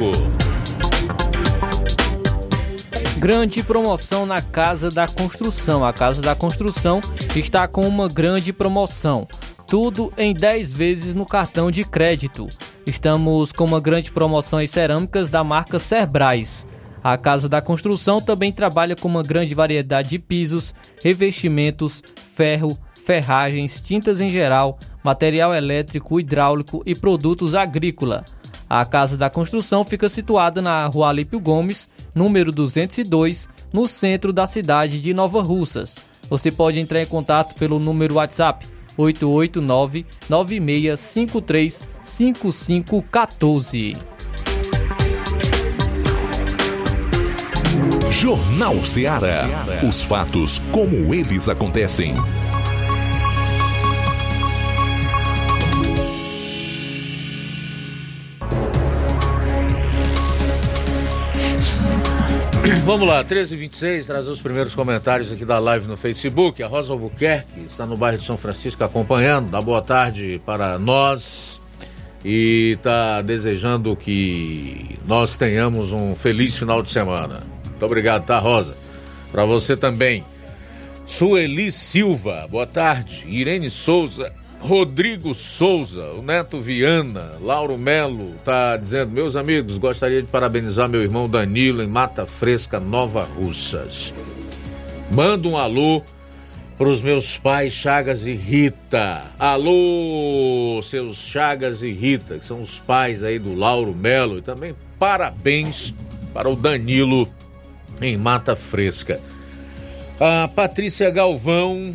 [3.19, 5.85] Grande promoção na Casa da Construção.
[5.85, 7.03] A Casa da Construção
[7.37, 9.29] está com uma grande promoção.
[9.66, 12.49] Tudo em 10 vezes no cartão de crédito.
[12.87, 16.66] Estamos com uma grande promoção em cerâmicas da marca Cerbrais.
[17.03, 22.03] A Casa da Construção também trabalha com uma grande variedade de pisos, revestimentos,
[22.35, 28.24] ferro, ferragens, tintas em geral, material elétrico, hidráulico e produtos agrícola.
[28.68, 34.47] A Casa da Construção fica situada na Rua Alípio Gomes, número 202, no centro da
[34.47, 35.98] cidade de Nova Russas.
[36.31, 38.66] Você pode entrar em contato pelo número WhatsApp
[38.97, 43.97] 889 9653 5514.
[48.10, 49.44] Jornal Ceará.
[49.86, 52.14] Os fatos como eles acontecem.
[62.85, 66.62] Vamos lá, 13h26, trazer os primeiros comentários aqui da live no Facebook.
[66.62, 69.51] A Rosa Albuquerque está no bairro de São Francisco acompanhando.
[69.51, 71.61] Dá boa tarde para nós
[72.24, 77.43] e está desejando que nós tenhamos um feliz final de semana.
[77.66, 78.77] Muito obrigado, tá, Rosa?
[79.31, 80.24] Para você também.
[81.05, 83.27] Sueli Silva, boa tarde.
[83.28, 84.32] Irene Souza,
[84.65, 91.03] Rodrigo Souza, o Neto Viana, Lauro Melo tá dizendo: Meus amigos, gostaria de parabenizar meu
[91.03, 94.15] irmão Danilo em Mata Fresca, Nova Russas.
[95.11, 96.03] Manda um alô
[96.78, 99.24] pros meus pais Chagas e Rita.
[99.39, 104.39] Alô, seus Chagas e Rita, que são os pais aí do Lauro Melo.
[104.39, 105.93] E também parabéns
[106.32, 107.28] para o Danilo
[108.01, 109.20] em Mata Fresca.
[110.19, 111.95] A Patrícia Galvão,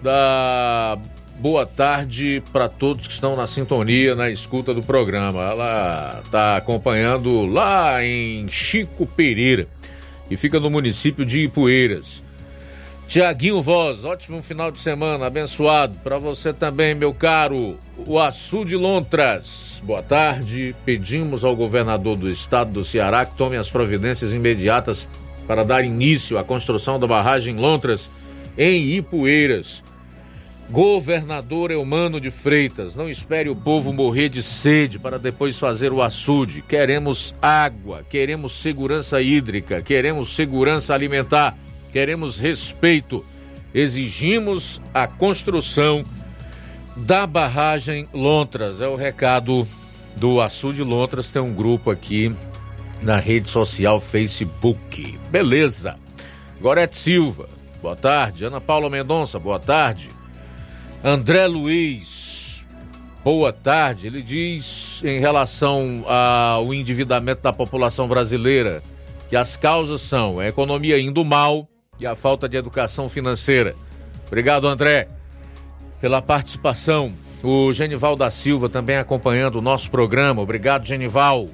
[0.00, 0.96] da
[1.38, 5.40] boa tarde para todos que estão na sintonia, na escuta do programa.
[5.42, 9.66] Ela está acompanhando lá em Chico Pereira,
[10.28, 12.22] que fica no município de Ipueiras.
[13.06, 15.94] Tiaguinho Voz, ótimo final de semana, abençoado.
[16.02, 19.82] Para você também, meu caro, o Açu de Lontras.
[19.84, 20.74] Boa tarde.
[20.84, 25.06] Pedimos ao governador do estado do Ceará que tome as providências imediatas
[25.46, 28.10] para dar início à construção da barragem Lontras
[28.56, 29.84] em Ipueiras.
[30.70, 36.02] Governador Eumano de Freitas, não espere o povo morrer de sede para depois fazer o
[36.02, 36.62] açude.
[36.62, 41.56] Queremos água, queremos segurança hídrica, queremos segurança alimentar,
[41.92, 43.24] queremos respeito.
[43.74, 46.04] Exigimos a construção
[46.96, 48.80] da barragem Lontras.
[48.80, 49.66] É o recado
[50.16, 51.30] do Açude Lontras.
[51.30, 52.34] Tem um grupo aqui
[53.02, 55.18] na rede social Facebook.
[55.30, 55.98] Beleza.
[56.60, 57.48] Gorete Silva,
[57.82, 58.44] boa tarde.
[58.44, 60.13] Ana Paula Mendonça, boa tarde.
[61.06, 62.64] André Luiz,
[63.22, 64.06] boa tarde.
[64.06, 68.82] Ele diz em relação ao endividamento da população brasileira
[69.28, 71.68] que as causas são a economia indo mal
[72.00, 73.76] e a falta de educação financeira.
[74.26, 75.08] Obrigado, André,
[76.00, 77.12] pela participação.
[77.42, 80.40] O Genival da Silva também acompanhando o nosso programa.
[80.40, 81.50] Obrigado, Genival.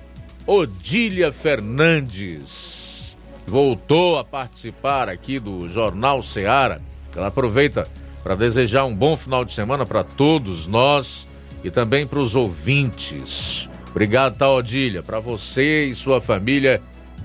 [0.47, 3.17] Odília Fernandes
[3.49, 6.81] voltou a participar aqui do Jornal Seara.
[7.17, 7.89] Ela aproveita
[8.23, 11.27] para desejar um bom final de semana para todos nós
[11.65, 13.69] e também para os ouvintes.
[13.91, 15.03] Obrigado, Odília.
[15.03, 16.81] Para você e sua família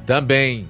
[0.05, 0.67] também.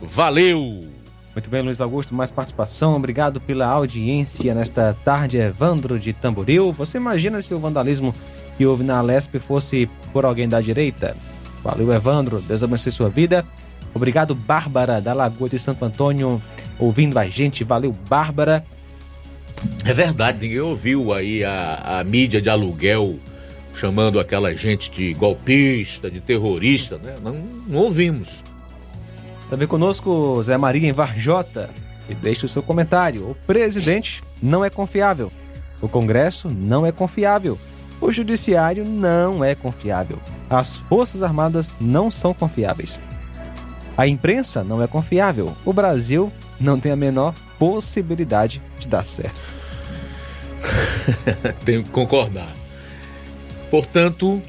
[0.00, 0.88] Valeu!
[1.34, 2.94] Muito bem, Luiz Augusto, mais participação.
[2.94, 6.72] Obrigado pela audiência nesta tarde, Evandro de Tamboril.
[6.72, 8.14] Você imagina se o vandalismo
[8.58, 11.16] que houve na Lesp fosse por alguém da direita?
[11.64, 12.40] Valeu, Evandro.
[12.40, 13.44] Deus abençoe sua vida.
[13.94, 16.40] Obrigado, Bárbara, da Lagoa de Santo Antônio,
[16.78, 17.64] ouvindo a gente.
[17.64, 18.62] Valeu, Bárbara.
[19.84, 23.18] É verdade, ninguém ouviu aí a, a mídia de aluguel
[23.74, 27.16] chamando aquela gente de golpista, de terrorista, né?
[27.22, 27.34] Não,
[27.66, 28.44] não ouvimos.
[29.48, 31.70] Também conosco Zé Maria em Varjota,
[32.08, 33.30] e deixa o seu comentário.
[33.30, 35.30] O presidente não é confiável.
[35.80, 37.58] O Congresso não é confiável.
[38.00, 40.18] O Judiciário não é confiável.
[40.50, 42.98] As Forças Armadas não são confiáveis.
[43.96, 45.56] A imprensa não é confiável.
[45.64, 46.32] O Brasil
[46.62, 49.40] não tem a menor possibilidade de dar certo.
[51.64, 52.54] Tenho que concordar.
[53.70, 54.42] Portanto,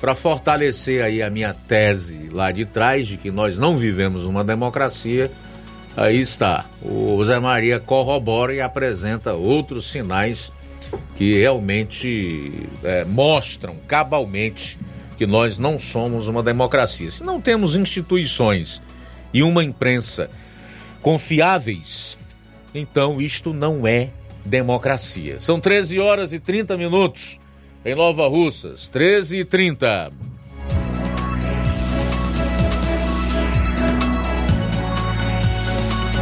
[0.00, 4.42] para fortalecer aí a minha tese lá de trás de que nós não vivemos uma
[4.42, 5.30] democracia,
[5.96, 6.64] aí está.
[6.82, 10.50] O Zé Maria corrobora e apresenta outros sinais
[11.14, 14.78] que realmente é, mostram cabalmente
[15.16, 17.10] que nós não somos uma democracia.
[17.10, 18.82] Se não temos instituições
[19.34, 20.30] e uma imprensa
[21.00, 22.16] confiáveis,
[22.74, 24.10] então isto não é
[24.44, 25.40] democracia.
[25.40, 27.38] São 13 horas e 30 minutos
[27.84, 30.12] em Nova Russas, 13 e 30.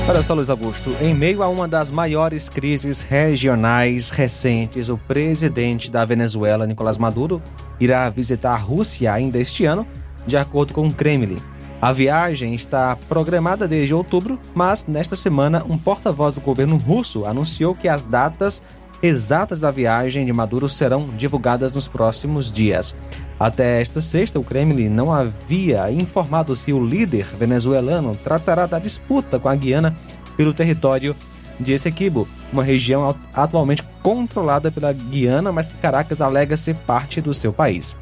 [0.09, 5.91] Olha só, Luiz Augusto, em meio a uma das maiores crises regionais recentes, o presidente
[5.91, 7.43] da Venezuela, Nicolás Maduro,
[7.79, 9.87] irá visitar a Rússia ainda este ano,
[10.27, 11.37] de acordo com o Kremlin.
[11.81, 17.73] A viagem está programada desde outubro, mas nesta semana um porta-voz do governo russo anunciou
[17.73, 18.61] que as datas
[19.01, 22.97] exatas da viagem de Maduro serão divulgadas nos próximos dias.
[23.39, 29.39] Até esta sexta, o Kremlin não havia informado se o líder venezuelano tratará da disputa
[29.39, 29.97] com a Guiana
[30.37, 31.15] pelo território
[31.61, 37.33] de Essequibo, uma região atualmente controlada pela Guiana, mas que Caracas alega ser parte do
[37.33, 37.97] seu país.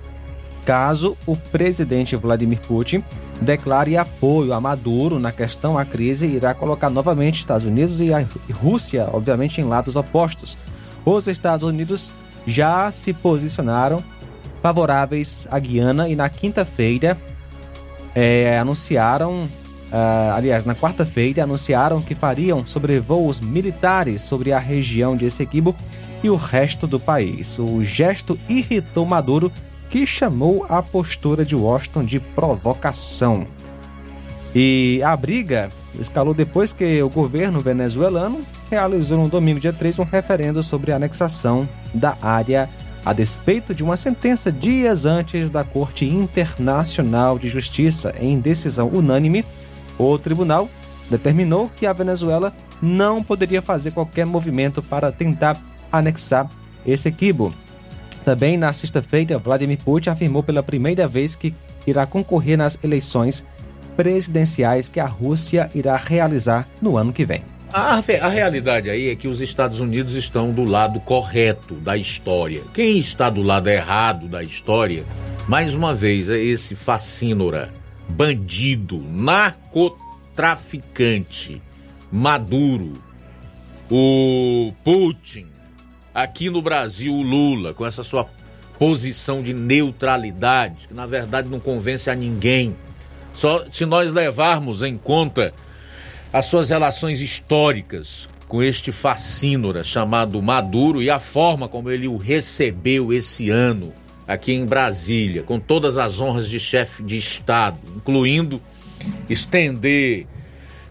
[0.67, 3.03] Caso o presidente Vladimir Putin
[3.41, 8.27] declare apoio a Maduro na questão, a crise irá colocar novamente Estados Unidos e a
[8.53, 10.59] Rússia, obviamente, em lados opostos.
[11.05, 12.13] Os Estados Unidos
[12.45, 14.03] já se posicionaram
[14.61, 17.17] favoráveis à Guiana e na quinta-feira
[18.13, 25.27] é, anunciaram, uh, aliás, na quarta-feira anunciaram que fariam sobrevoos militares sobre a região de
[25.27, 25.77] Essequibo
[26.25, 27.57] e o resto do país.
[27.61, 29.53] O gesto irritou Maduro,
[29.89, 33.47] que chamou a postura de Washington de provocação.
[34.55, 38.41] E a briga escalou depois que o governo venezuelano
[38.71, 42.69] realizou no domingo, dia 3, um referendo sobre a anexação da área
[43.05, 48.13] a despeito de uma sentença dias antes da Corte Internacional de Justiça.
[48.21, 49.45] Em decisão unânime,
[49.97, 50.69] o tribunal
[51.09, 52.53] determinou que a Venezuela
[52.83, 55.57] não poderia fazer qualquer movimento para tentar
[55.93, 56.49] anexar
[56.85, 57.55] esse equibo.
[58.27, 61.55] Também na sexta-feira, Vladimir Putin afirmou pela primeira vez que
[61.87, 63.45] irá concorrer nas eleições
[63.97, 67.45] presidenciais que a Rússia irá realizar no ano que vem.
[67.73, 72.63] A, a, realidade aí é que os Estados Unidos estão do lado correto da história.
[72.75, 75.05] Quem está do lado errado da história,
[75.47, 77.73] mais uma vez, é esse fascínora,
[78.09, 81.63] bandido, narcotraficante,
[82.11, 82.95] Maduro,
[83.89, 85.47] o Putin,
[86.17, 88.27] aqui no Brasil o Lula, com essa sua
[88.79, 92.75] posição de neutralidade, que na verdade não convence a ninguém.
[93.35, 95.53] Só se nós levarmos em conta
[96.33, 102.17] as suas relações históricas com este fascínora chamado Maduro e a forma como ele o
[102.17, 103.93] recebeu esse ano
[104.27, 108.59] aqui em Brasília, com todas as honras de chefe de Estado, incluindo
[109.29, 110.27] estender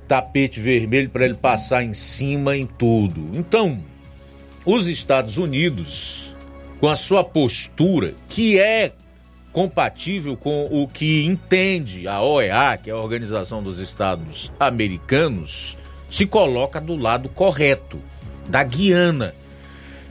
[0.07, 3.31] tapete vermelho para ele passar em cima em tudo.
[3.33, 3.83] Então,
[4.65, 6.35] os Estados Unidos,
[6.79, 8.91] com a sua postura, que é
[9.51, 15.77] compatível com o que entende a OEA, que é a Organização dos Estados Americanos,
[16.09, 18.01] se coloca do lado correto
[18.47, 19.35] da Guiana,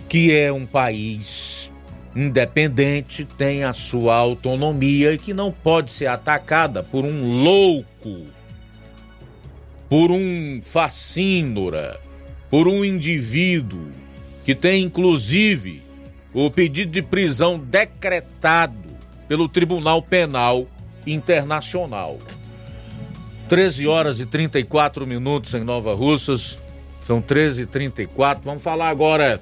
[0.09, 1.71] que é um país
[2.15, 8.27] independente, tem a sua autonomia e que não pode ser atacada por um louco,
[9.89, 12.01] por um facínora,
[12.49, 14.04] por um indivíduo
[14.45, 15.83] que tem inclusive
[16.33, 18.85] o pedido de prisão decretado
[19.27, 20.67] pelo Tribunal Penal
[21.07, 22.19] Internacional.
[23.49, 26.59] 13 horas e 34 minutos em Nova Russas,
[27.01, 28.43] são 13 e 34.
[28.45, 29.41] Vamos falar agora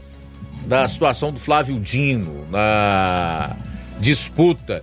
[0.66, 3.56] da situação do Flávio Dino na
[3.98, 4.82] disputa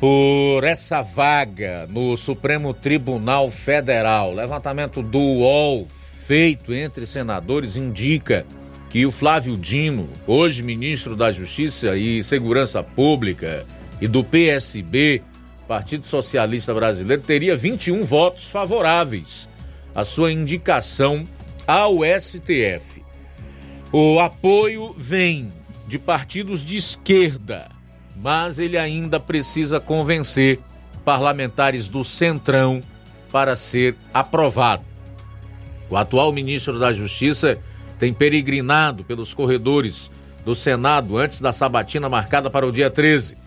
[0.00, 4.32] por essa vaga no Supremo Tribunal Federal.
[4.32, 8.46] Levantamento do UOL feito entre senadores indica
[8.94, 13.66] que o Flávio Dino, hoje ministro da Justiça e Segurança Pública,
[14.00, 15.20] e do PSB,
[15.66, 19.48] Partido Socialista Brasileiro, teria 21 votos favoráveis
[19.92, 21.26] à sua indicação
[21.66, 23.02] ao STF.
[23.90, 25.52] O apoio vem
[25.88, 27.68] de partidos de esquerda,
[28.14, 30.60] mas ele ainda precisa convencer
[31.04, 32.80] parlamentares do Centrão
[33.32, 34.84] para ser aprovado.
[35.90, 37.58] O atual ministro da Justiça
[37.98, 40.10] tem peregrinado pelos corredores
[40.44, 43.44] do Senado antes da sabatina marcada para o dia 13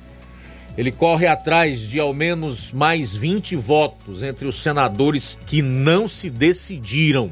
[0.78, 6.30] ele corre atrás de ao menos mais 20 votos entre os senadores que não se
[6.30, 7.32] decidiram.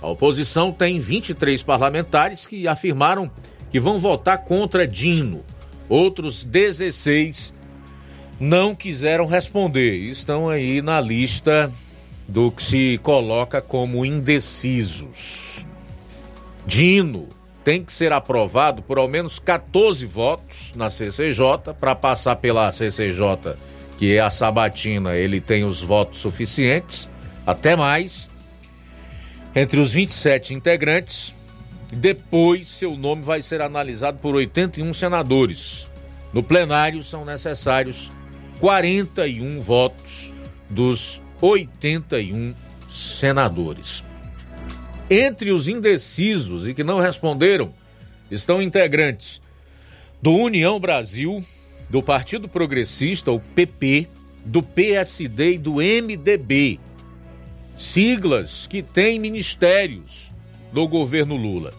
[0.00, 3.28] A oposição tem 23 parlamentares que afirmaram
[3.68, 5.42] que vão votar contra Dino.
[5.88, 7.52] Outros 16
[8.38, 11.72] não quiseram responder e estão aí na lista
[12.28, 15.66] do que se coloca como indecisos.
[16.66, 17.28] Dino
[17.64, 23.56] tem que ser aprovado por ao menos 14 votos na CCJ para passar pela CCJ,
[23.96, 27.08] que é a sabatina, ele tem os votos suficientes,
[27.46, 28.28] até mais.
[29.54, 31.34] Entre os 27 integrantes,
[31.92, 35.88] depois seu nome vai ser analisado por 81 senadores.
[36.32, 38.10] No plenário são necessários
[38.60, 40.32] 41 votos
[40.68, 42.54] dos 81
[42.88, 44.03] senadores.
[45.10, 47.72] Entre os indecisos e que não responderam
[48.30, 49.40] estão integrantes
[50.20, 51.44] do União Brasil,
[51.90, 54.08] do Partido Progressista, o PP,
[54.44, 56.80] do PSD e do MDB.
[57.76, 60.30] Siglas que têm ministérios
[60.72, 61.74] do governo Lula.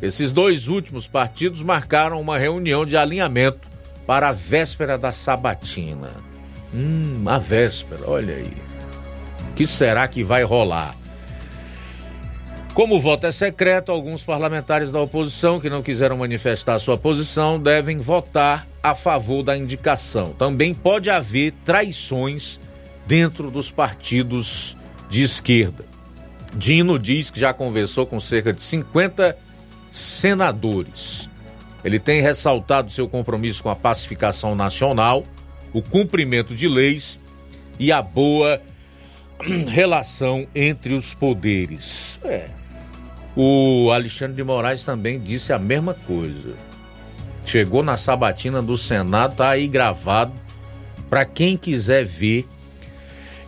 [0.00, 3.68] Esses dois últimos partidos marcaram uma reunião de alinhamento
[4.06, 6.10] para a véspera da sabatina.
[6.72, 8.52] Hum, a véspera, olha aí.
[9.50, 10.96] O que será que vai rolar?
[12.74, 17.60] Como o voto é secreto, alguns parlamentares da oposição que não quiseram manifestar sua posição
[17.60, 20.32] devem votar a favor da indicação.
[20.32, 22.60] Também pode haver traições
[23.06, 24.76] dentro dos partidos
[25.10, 25.84] de esquerda.
[26.54, 29.36] Dino diz que já conversou com cerca de 50
[29.90, 31.28] senadores.
[31.84, 35.24] Ele tem ressaltado seu compromisso com a pacificação nacional,
[35.72, 37.18] o cumprimento de leis
[37.80, 38.62] e a boa
[39.68, 42.20] relação entre os poderes.
[42.22, 42.59] É.
[43.42, 46.54] O Alexandre de Moraes também disse a mesma coisa.
[47.46, 50.34] Chegou na sabatina do Senado, tá aí gravado
[51.08, 52.46] para quem quiser ver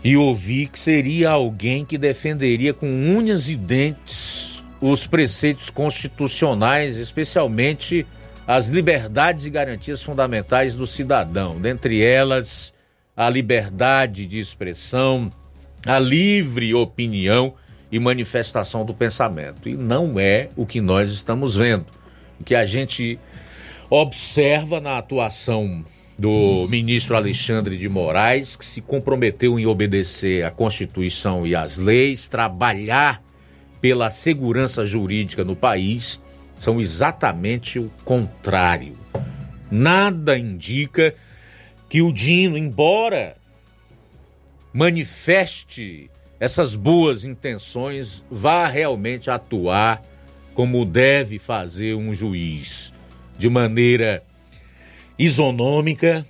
[0.02, 8.06] e ouvir que seria alguém que defenderia com unhas e dentes os preceitos constitucionais, especialmente
[8.46, 12.72] as liberdades e garantias fundamentais do cidadão, dentre elas
[13.14, 15.30] a liberdade de expressão,
[15.84, 17.56] a livre opinião
[17.92, 19.68] e manifestação do pensamento.
[19.68, 21.86] E não é o que nós estamos vendo.
[22.40, 23.18] O que a gente
[23.90, 25.84] observa na atuação
[26.18, 32.26] do ministro Alexandre de Moraes, que se comprometeu em obedecer à Constituição e às leis,
[32.26, 33.22] trabalhar
[33.80, 36.22] pela segurança jurídica no país,
[36.58, 38.96] são exatamente o contrário.
[39.70, 41.14] Nada indica
[41.88, 43.36] que o Dino, embora
[44.72, 46.10] manifeste
[46.42, 50.02] essas boas intenções, vá realmente atuar
[50.54, 52.92] como deve fazer um juiz,
[53.38, 54.24] de maneira
[55.16, 56.26] isonômica,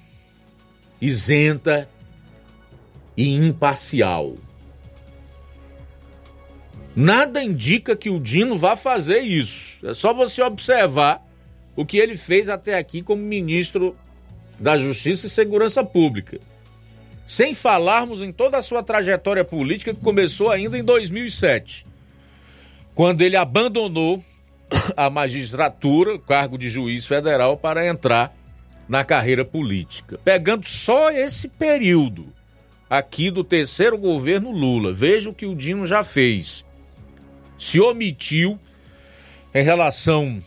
[1.00, 1.88] isenta
[3.16, 4.34] e imparcial.
[6.94, 9.78] Nada indica que o Dino vá fazer isso.
[9.82, 11.26] É só você observar
[11.74, 13.96] o que ele fez até aqui como ministro
[14.60, 16.38] da Justiça e Segurança Pública.
[17.26, 21.86] Sem falarmos em toda a sua trajetória política que começou ainda em 2007,
[22.94, 24.22] quando ele abandonou
[24.96, 28.34] a magistratura, o cargo de juiz federal, para entrar
[28.88, 30.18] na carreira política.
[30.24, 32.32] Pegando só esse período
[32.90, 36.64] aqui do terceiro governo Lula, veja o que o Dino já fez.
[37.58, 38.58] Se omitiu
[39.54, 40.42] em relação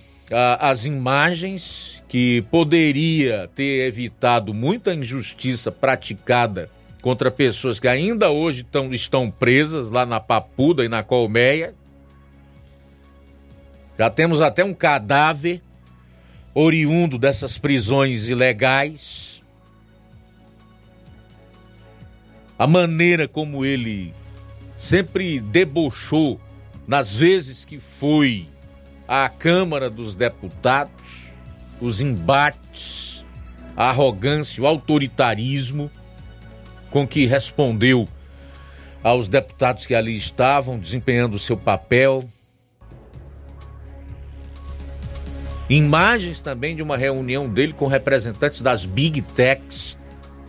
[0.60, 6.70] às imagens que poderia ter evitado muita injustiça praticada
[7.02, 11.74] contra pessoas que ainda hoje tão, estão presas lá na Papuda e na Colmeia.
[13.98, 15.62] Já temos até um cadáver
[16.54, 19.44] oriundo dessas prisões ilegais.
[22.58, 24.14] A maneira como ele
[24.78, 26.40] sempre debochou
[26.88, 28.48] nas vezes que foi
[29.08, 31.25] à Câmara dos Deputados,
[31.80, 33.26] os embates,
[33.76, 35.92] a arrogância, o autoritarismo
[36.90, 38.08] com que respondeu
[39.04, 42.28] aos deputados que ali estavam desempenhando o seu papel,
[45.70, 49.98] Imagens também de uma reunião dele com representantes das Big Techs,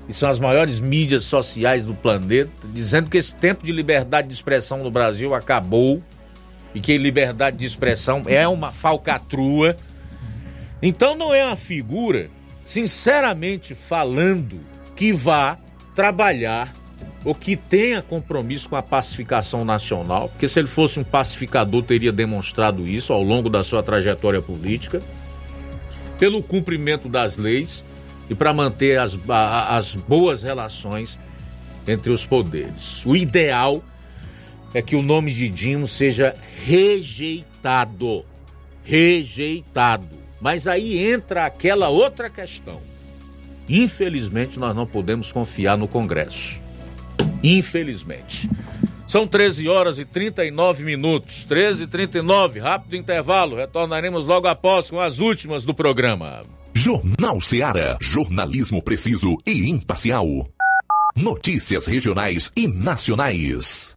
[0.06, 4.34] que são as maiores mídias sociais do planeta, dizendo que esse tempo de liberdade de
[4.34, 6.02] expressão no Brasil acabou
[6.74, 9.74] e que liberdade de expressão é uma falcatrua.
[10.82, 12.30] Então não é uma figura,
[12.64, 14.60] sinceramente falando,
[14.94, 15.58] que vá
[15.94, 16.72] trabalhar
[17.24, 22.12] ou que tenha compromisso com a pacificação nacional, porque se ele fosse um pacificador, teria
[22.12, 25.02] demonstrado isso ao longo da sua trajetória política,
[26.18, 27.84] pelo cumprimento das leis
[28.30, 29.18] e para manter as,
[29.68, 31.18] as boas relações
[31.86, 33.04] entre os poderes.
[33.04, 33.82] O ideal
[34.72, 36.34] é que o nome de Dino seja
[36.64, 38.24] rejeitado.
[38.84, 40.25] Rejeitado.
[40.40, 42.80] Mas aí entra aquela outra questão.
[43.68, 46.60] Infelizmente, nós não podemos confiar no Congresso.
[47.42, 48.48] Infelizmente.
[49.06, 51.44] São 13 horas e 39 minutos.
[51.44, 53.56] 13 e 39, rápido intervalo.
[53.56, 56.42] Retornaremos logo após com as últimas do programa.
[56.74, 57.96] Jornal Seara.
[58.00, 60.26] Jornalismo preciso e imparcial.
[61.16, 63.96] Notícias regionais e nacionais.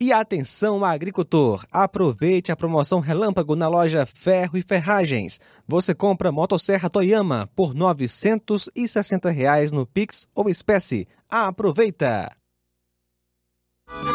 [0.00, 1.62] E atenção, agricultor!
[1.70, 5.38] Aproveite a promoção Relâmpago na loja Ferro e Ferragens.
[5.68, 11.06] Você compra motosserra Toyama por 960 reais no Pix ou espécie.
[11.28, 12.34] Aproveita!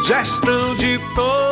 [0.04, 1.51] Gestão de todos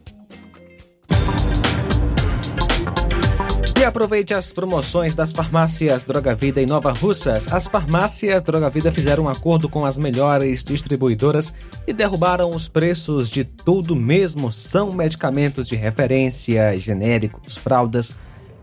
[3.81, 7.51] E aproveite as promoções das farmácias Droga Vida em Nova Russas.
[7.51, 11.51] As farmácias Droga Vida fizeram um acordo com as melhores distribuidoras
[11.87, 14.51] e derrubaram os preços de tudo mesmo.
[14.51, 18.13] São medicamentos de referência, genéricos, fraldas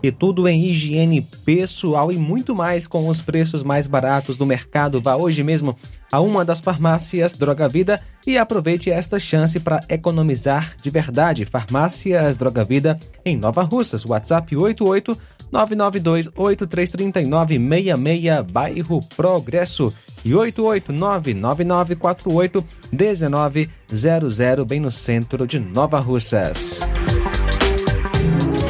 [0.03, 5.01] e tudo em higiene pessoal e muito mais com os preços mais baratos do mercado.
[5.01, 5.77] Vá hoje mesmo
[6.11, 11.45] a uma das farmácias Droga Vida e aproveite esta chance para economizar de verdade.
[11.45, 14.05] Farmácias Droga Vida em Nova Russas.
[14.05, 15.19] WhatsApp 88
[15.51, 19.93] 992 833966 bairro Progresso
[20.25, 26.81] e 889 9948 1900 bem no centro de Nova Russas.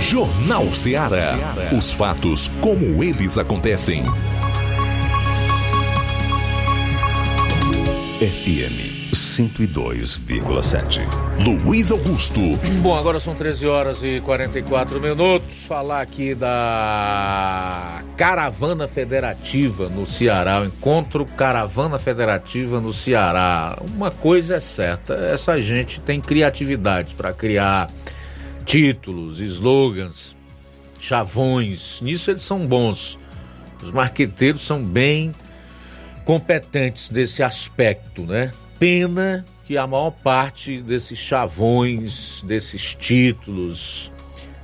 [0.01, 1.37] Jornal Ceará.
[1.77, 4.05] Os fatos como eles acontecem.
[8.19, 11.01] FM 102,7.
[11.65, 12.41] Luiz Augusto.
[12.81, 15.65] Bom, agora são 13 horas e 44 minutos.
[15.67, 23.79] Falar aqui da Caravana Federativa no Ceará, o encontro Caravana Federativa no Ceará.
[23.95, 27.89] Uma coisa é certa, essa gente tem criatividade para criar
[28.69, 30.37] títulos, slogans,
[31.01, 32.01] chavões.
[32.03, 33.19] Nisso eles são bons.
[33.83, 35.35] Os marqueteiros são bem
[36.25, 38.53] competentes nesse aspecto, né?
[38.79, 44.13] Pena que a maior parte desses chavões, desses títulos,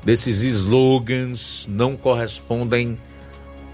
[0.05, 2.99] desses slogans não correspondem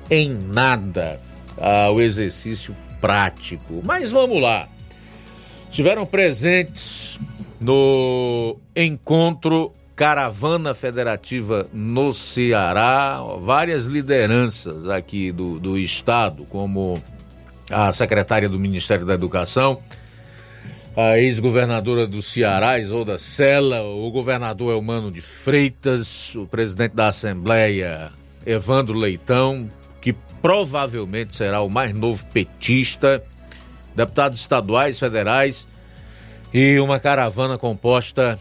[0.08, 1.20] em nada
[1.56, 3.82] ao exercício prático.
[3.84, 4.68] Mas vamos lá.
[5.72, 7.18] Tiveram presentes
[7.60, 16.98] no encontro Caravana Federativa no Ceará, várias lideranças aqui do, do estado, como
[17.70, 19.78] a secretária do Ministério da Educação,
[20.96, 28.10] a ex-governadora do Ceará, Isolda Sela, o governador Elmano de Freitas, o presidente da Assembleia,
[28.46, 29.70] Evandro Leitão,
[30.00, 33.22] que provavelmente será o mais novo petista,
[33.94, 35.68] deputados estaduais, federais
[36.54, 38.38] e uma caravana composta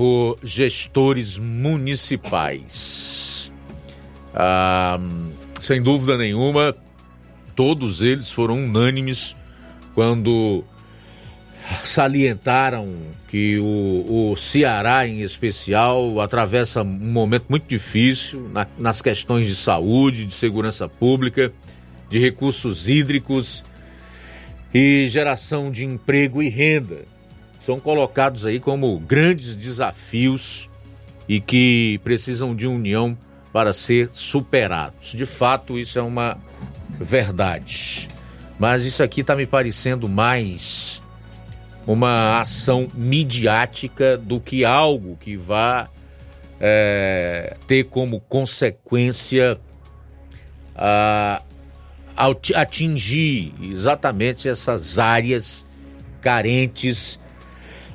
[0.00, 3.52] por gestores municipais.
[4.34, 4.98] Ah,
[5.60, 6.74] sem dúvida nenhuma,
[7.54, 9.36] todos eles foram unânimes
[9.94, 10.64] quando
[11.84, 12.96] salientaram
[13.28, 19.54] que o, o Ceará, em especial, atravessa um momento muito difícil na, nas questões de
[19.54, 21.52] saúde, de segurança pública,
[22.08, 23.62] de recursos hídricos
[24.72, 27.04] e geração de emprego e renda
[27.60, 30.68] são colocados aí como grandes desafios
[31.28, 33.16] e que precisam de união
[33.52, 35.12] para ser superados.
[35.12, 36.38] De fato, isso é uma
[36.98, 38.08] verdade.
[38.58, 41.00] Mas isso aqui está me parecendo mais
[41.86, 45.88] uma ação midiática do que algo que vá
[46.60, 49.58] é, ter como consequência
[50.76, 51.42] a,
[52.54, 55.66] atingir exatamente essas áreas
[56.20, 57.18] carentes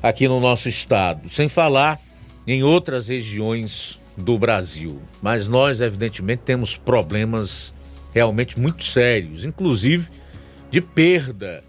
[0.06, 2.00] aqui no nosso estado, sem falar
[2.46, 5.02] em outras regiões do Brasil.
[5.20, 7.74] Mas nós, evidentemente, temos problemas
[8.14, 10.08] realmente muito sérios, inclusive
[10.70, 11.64] de perda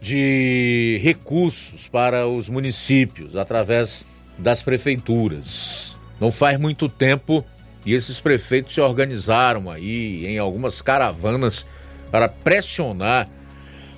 [0.00, 4.04] de recursos para os municípios através
[4.36, 5.96] das prefeituras.
[6.20, 7.44] Não faz muito tempo
[7.86, 11.64] e esses prefeitos se organizaram aí em algumas caravanas
[12.10, 13.28] para pressionar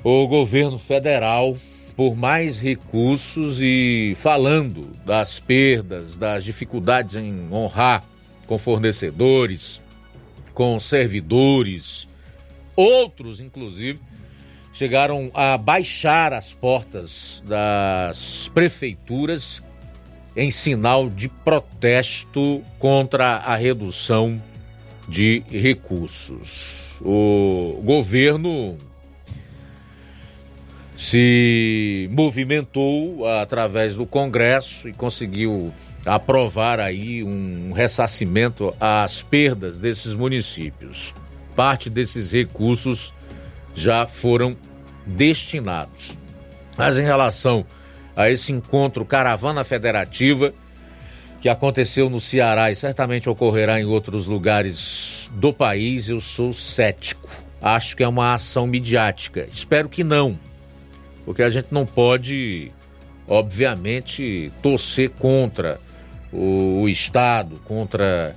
[0.02, 1.56] o governo federal
[1.96, 8.02] por mais recursos e falando das perdas, das dificuldades em honrar
[8.46, 9.80] com fornecedores,
[10.52, 12.08] com servidores,
[12.76, 14.00] outros inclusive
[14.72, 19.62] chegaram a baixar as portas das prefeituras
[20.36, 24.42] em sinal de protesto contra a redução
[25.08, 27.00] de recursos.
[27.04, 28.76] O governo
[31.04, 35.70] se movimentou através do Congresso e conseguiu
[36.06, 41.12] aprovar aí um ressarcimento às perdas desses municípios.
[41.54, 43.12] Parte desses recursos
[43.74, 44.56] já foram
[45.06, 46.16] destinados.
[46.74, 47.66] Mas em relação
[48.16, 50.54] a esse encontro Caravana Federativa,
[51.38, 57.28] que aconteceu no Ceará e certamente ocorrerá em outros lugares do país, eu sou cético.
[57.60, 59.46] Acho que é uma ação midiática.
[59.50, 60.38] Espero que não,
[61.24, 62.70] porque a gente não pode,
[63.26, 65.80] obviamente, torcer contra
[66.32, 68.34] o, o Estado, contra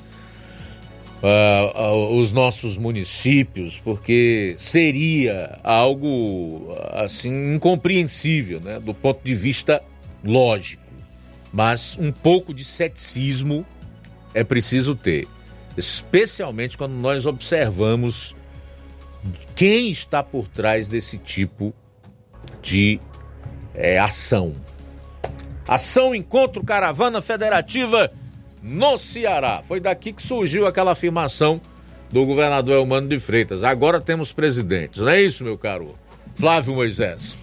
[1.22, 9.82] uh, uh, os nossos municípios, porque seria algo assim incompreensível, né, do ponto de vista
[10.24, 10.84] lógico.
[11.52, 13.66] Mas um pouco de ceticismo
[14.34, 15.28] é preciso ter,
[15.76, 18.36] especialmente quando nós observamos
[19.56, 21.87] quem está por trás desse tipo de
[23.74, 24.54] é, ação.
[25.68, 28.12] Ação Encontro Caravana Federativa
[28.64, 29.62] no Ceará.
[29.64, 31.62] Foi daqui que surgiu aquela afirmação
[32.12, 33.64] do governador Elmano de Freitas.
[33.64, 35.96] Agora temos presidentes, não é isso, meu caro?
[36.36, 37.38] Flávio Moisés.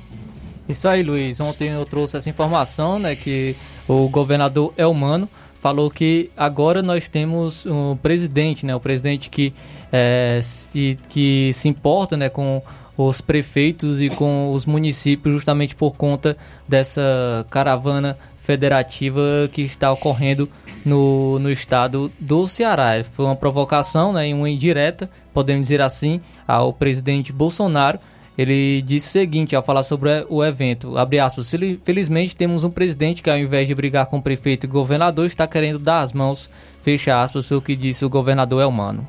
[0.68, 1.40] Isso aí, Luiz.
[1.40, 3.54] Ontem eu trouxe essa informação, né, que
[3.86, 5.28] o governador Elmano
[5.60, 9.52] falou que agora nós temos um presidente, né, o presidente que,
[9.92, 12.62] é, se, que se importa, né, com
[12.96, 16.36] os prefeitos e com os municípios justamente por conta
[16.68, 20.48] dessa caravana federativa que está ocorrendo
[20.84, 23.02] no, no estado do Ceará.
[23.02, 27.98] Foi uma provocação, né, uma indireta, podemos dizer assim, ao presidente Bolsonaro.
[28.36, 31.54] Ele disse o seguinte ao falar sobre o evento, abre aspas,
[31.84, 35.46] felizmente temos um presidente que ao invés de brigar com o prefeito e governador, está
[35.46, 36.50] querendo dar as mãos,
[36.82, 39.06] fecha aspas, foi o que disse o governador Elmano.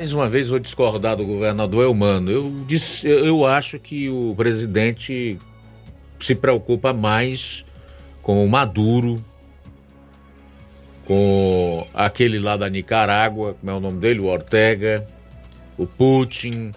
[0.00, 2.30] Mais uma vez vou discordar do governador Elmano.
[2.30, 5.36] Eu, disse, eu acho que o presidente
[6.18, 7.66] se preocupa mais
[8.22, 9.22] com o Maduro,
[11.04, 15.06] com aquele lá da Nicarágua, como é o nome dele, o Ortega,
[15.76, 16.72] o Putin,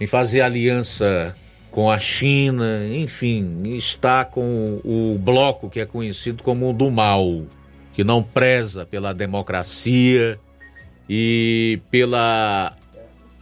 [0.00, 1.32] em fazer aliança
[1.70, 7.44] com a China, enfim, está com o bloco que é conhecido como o do mal,
[7.94, 10.40] que não preza pela democracia
[11.08, 12.74] e pela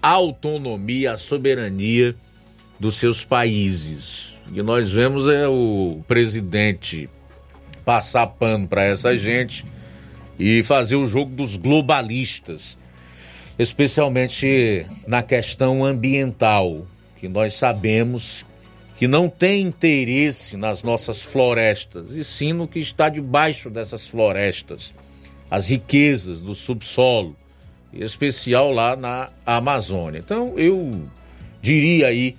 [0.03, 2.15] autonomia, a soberania
[2.79, 4.35] dos seus países.
[4.53, 7.09] E nós vemos é o presidente
[7.85, 9.65] passar pano para essa gente
[10.39, 12.77] e fazer o jogo dos globalistas,
[13.59, 16.87] especialmente na questão ambiental,
[17.19, 18.45] que nós sabemos
[18.97, 24.95] que não tem interesse nas nossas florestas, e sim no que está debaixo dessas florestas,
[25.51, 27.37] as riquezas do subsolo,
[27.97, 30.19] especial lá na Amazônia.
[30.19, 31.03] Então eu
[31.61, 32.37] diria aí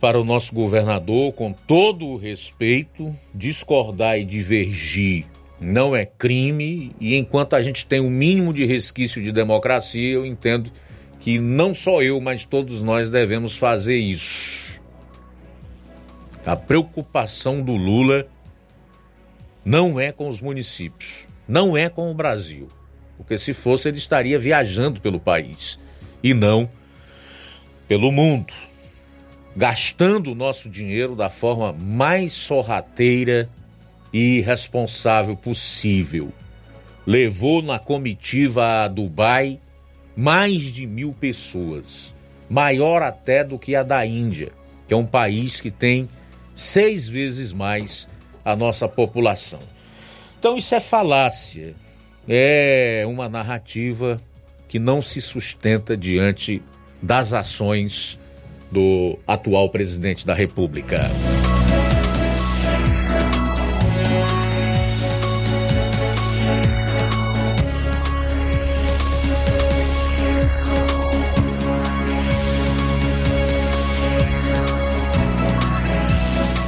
[0.00, 5.26] para o nosso governador, com todo o respeito, discordar e divergir
[5.60, 10.14] não é crime e enquanto a gente tem o um mínimo de resquício de democracia,
[10.14, 10.72] eu entendo
[11.20, 14.80] que não só eu, mas todos nós devemos fazer isso.
[16.46, 18.26] A preocupação do Lula
[19.62, 22.68] não é com os municípios, não é com o Brasil,
[23.20, 25.78] porque se fosse ele estaria viajando pelo país
[26.22, 26.70] e não
[27.86, 28.54] pelo mundo,
[29.54, 33.46] gastando o nosso dinheiro da forma mais sorrateira
[34.10, 36.32] e irresponsável possível.
[37.06, 39.60] Levou na comitiva a Dubai
[40.16, 42.14] mais de mil pessoas,
[42.48, 44.50] maior até do que a da Índia,
[44.88, 46.08] que é um país que tem
[46.54, 48.08] seis vezes mais
[48.42, 49.60] a nossa população.
[50.38, 51.74] Então isso é falácia,
[52.32, 54.16] é uma narrativa
[54.68, 56.62] que não se sustenta diante
[57.02, 58.20] das ações
[58.70, 61.10] do atual presidente da República.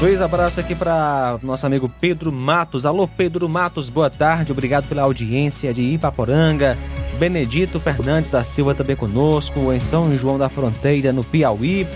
[0.02, 2.84] Dois abraços aqui para nosso amigo Pedro Matos.
[2.84, 4.50] Alô, Pedro Matos, boa tarde.
[4.50, 6.76] Obrigado pela audiência de Ipaporanga.
[7.20, 9.72] Benedito Fernandes da Silva também conosco.
[9.72, 11.86] Em São João da Fronteira, no Piauí.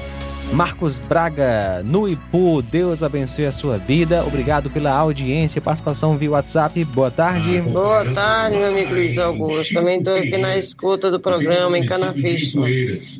[0.52, 2.62] Marcos Braga, no Ipu.
[2.62, 4.24] Deus abençoe a sua vida.
[4.24, 6.84] Obrigado pela audiência participação via WhatsApp.
[6.84, 7.60] Boa tarde.
[7.60, 9.74] Boa tarde, meu amigo Luiz Augusto.
[9.74, 12.60] Também estou aqui na escuta do programa em Canafisto.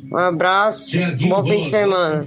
[0.09, 0.97] Um abraço,
[1.27, 2.25] bom fim de semana.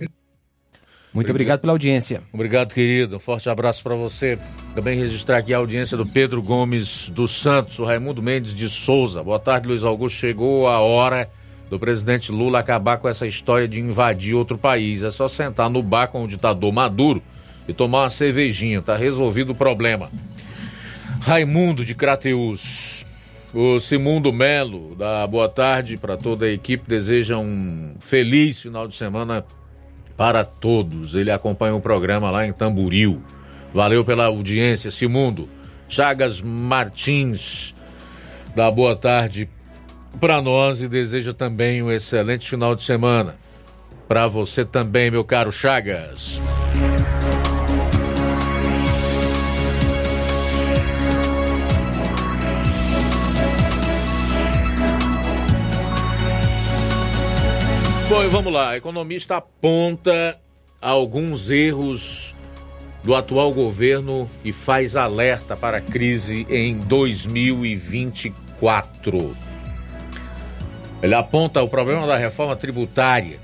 [1.13, 2.23] Muito obrigado pela audiência.
[2.33, 3.17] Obrigado, querido.
[3.17, 4.39] Um forte abraço para você.
[4.75, 9.23] Também registrar aqui a audiência do Pedro Gomes dos Santos, o Raimundo Mendes de Souza.
[9.23, 10.19] Boa tarde, Luiz Augusto.
[10.19, 11.29] Chegou a hora
[11.69, 15.03] do presidente Lula acabar com essa história de invadir outro país.
[15.03, 17.21] É só sentar no bar com o ditador Maduro
[17.67, 18.81] e tomar uma cervejinha.
[18.81, 20.11] Tá resolvido o problema.
[21.21, 23.05] Raimundo de Crateus.
[23.53, 26.85] O Simundo Melo, da boa tarde para toda a equipe.
[26.87, 29.45] Deseja um feliz final de semana
[30.21, 31.15] para todos.
[31.15, 33.23] Ele acompanha o programa lá em Tamburil.
[33.73, 35.49] Valeu pela audiência, Simundo.
[35.89, 37.75] Chagas Martins,
[38.55, 39.49] da boa tarde
[40.21, 43.37] para nós e deseja também um excelente final de semana.
[44.07, 46.43] Para você também, meu caro Chagas.
[58.11, 58.77] Bom, e vamos lá.
[58.77, 60.37] Economista aponta
[60.83, 62.35] alguns erros
[63.05, 69.37] do atual governo e faz alerta para a crise em 2024.
[71.01, 73.39] Ele aponta o problema da reforma tributária,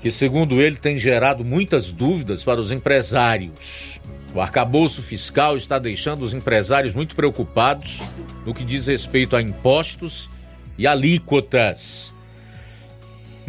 [0.00, 4.00] que, segundo ele, tem gerado muitas dúvidas para os empresários.
[4.32, 8.00] O arcabouço fiscal está deixando os empresários muito preocupados
[8.46, 10.30] no que diz respeito a impostos
[10.78, 12.16] e alíquotas.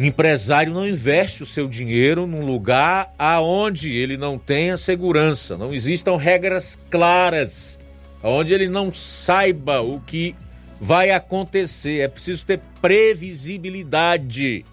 [0.02, 6.16] Empresário não investe o seu dinheiro num lugar aonde ele não tenha segurança, não existam
[6.16, 7.78] regras claras,
[8.22, 10.34] aonde ele não saiba o que
[10.80, 12.00] vai acontecer.
[12.00, 14.64] É preciso ter previsibilidade,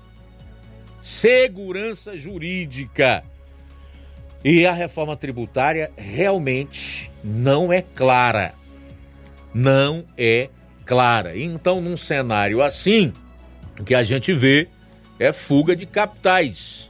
[1.04, 3.22] segurança jurídica.
[4.46, 8.54] E a reforma tributária realmente não é clara.
[9.54, 10.48] Não é
[10.86, 11.38] clara.
[11.38, 13.12] Então, num cenário assim,
[13.78, 14.70] o que a gente vê
[15.20, 16.90] é fuga de capitais.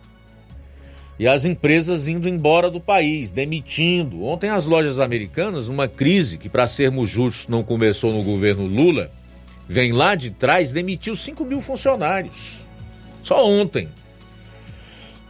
[1.19, 4.23] E as empresas indo embora do país, demitindo.
[4.23, 9.09] Ontem as lojas americanas, uma crise que, para sermos justos, não começou no governo Lula,
[9.67, 12.59] vem lá de trás, demitiu 5 mil funcionários.
[13.23, 13.89] Só ontem.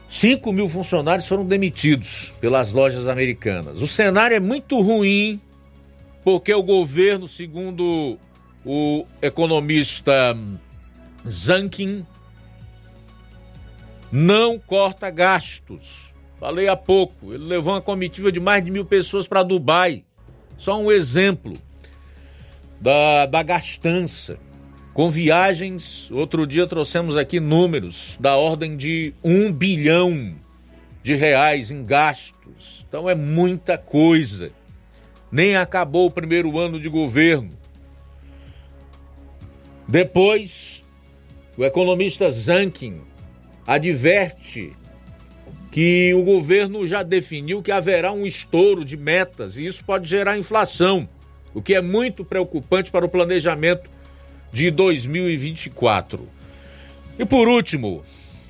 [0.10, 3.82] 5 mil funcionários foram demitidos pelas lojas americanas.
[3.82, 5.40] O cenário é muito ruim,
[6.24, 8.18] porque o governo, segundo
[8.66, 10.38] o economista
[11.28, 12.06] Zankin,
[14.12, 16.14] não corta gastos.
[16.40, 20.04] Falei há pouco, ele levou uma comitiva de mais de mil pessoas para Dubai.
[20.58, 21.54] Só um exemplo
[22.80, 24.40] da, da gastança.
[24.94, 30.36] Com viagens, outro dia trouxemos aqui números da ordem de um bilhão
[31.04, 32.86] de reais em gastos.
[32.88, 34.52] Então é muita coisa.
[35.32, 37.52] Nem acabou o primeiro ano de governo.
[39.88, 40.84] Depois,
[41.56, 43.02] o economista Zankin
[43.68, 44.72] adverte
[45.70, 50.38] que o governo já definiu que haverá um estouro de metas e isso pode gerar
[50.38, 51.08] inflação,
[51.54, 53.90] o que é muito preocupante para o planejamento
[54.52, 56.28] de 2024.
[57.20, 58.04] E por último,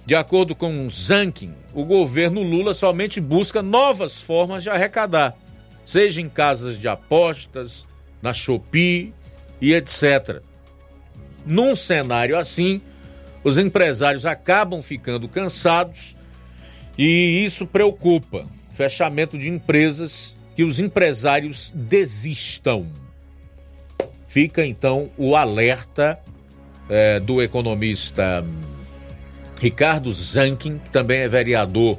[0.05, 5.35] de acordo com Zankin, o governo Lula somente busca novas formas de arrecadar,
[5.83, 7.87] seja em casas de apostas,
[8.21, 9.13] na Shopee
[9.59, 10.41] e etc.
[11.45, 12.81] Num cenário assim,
[13.47, 16.17] os empresários acabam ficando cansados
[16.97, 18.45] e isso preocupa.
[18.69, 22.87] Fechamento de empresas que os empresários desistam.
[24.27, 26.19] Fica então o alerta
[26.89, 28.45] é, do economista
[29.61, 31.97] Ricardo Zankin, que também é vereador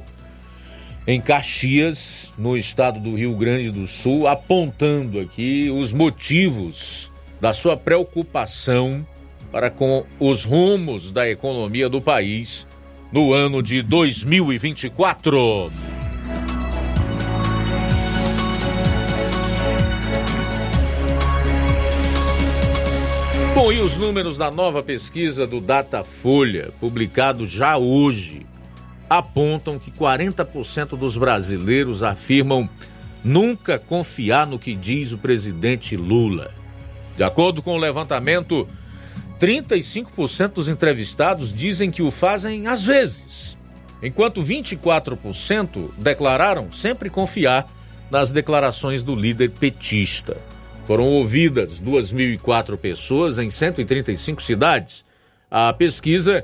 [1.07, 7.11] em Caxias, no estado do Rio Grande do Sul, apontando aqui os motivos
[7.41, 9.03] da sua preocupação
[9.51, 12.67] para com os rumos da economia do país
[13.11, 15.71] no ano de 2024.
[23.55, 28.45] Bom, e os números da nova pesquisa do Datafolha, publicado já hoje,
[29.09, 32.69] apontam que 40% dos brasileiros afirmam
[33.21, 36.51] nunca confiar no que diz o presidente Lula.
[37.17, 38.65] De acordo com o levantamento
[39.39, 43.57] 35% dos entrevistados dizem que o fazem às vezes,
[44.03, 47.67] enquanto 24% declararam sempre confiar
[48.11, 50.37] nas declarações do líder petista.
[50.83, 55.05] Foram ouvidas 2.004 pessoas em 135 cidades.
[55.49, 56.43] A pesquisa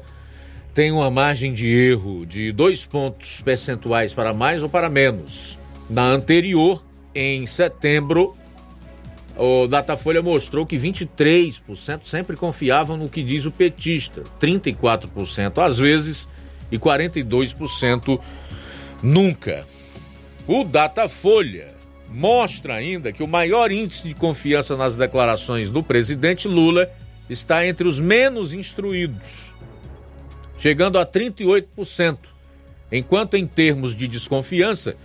[0.74, 5.58] tem uma margem de erro de dois pontos percentuais para mais ou para menos.
[5.90, 8.38] Na anterior, em setembro,
[9.38, 16.28] o Datafolha mostrou que 23% sempre confiavam no que diz o petista, 34% às vezes
[16.72, 18.20] e 42%
[19.04, 19.68] nunca.
[20.48, 21.76] O Datafolha
[22.10, 26.90] mostra ainda que o maior índice de confiança nas declarações do presidente Lula
[27.30, 29.54] está entre os menos instruídos,
[30.58, 32.18] chegando a 38%,
[32.92, 34.96] enquanto em termos de desconfiança,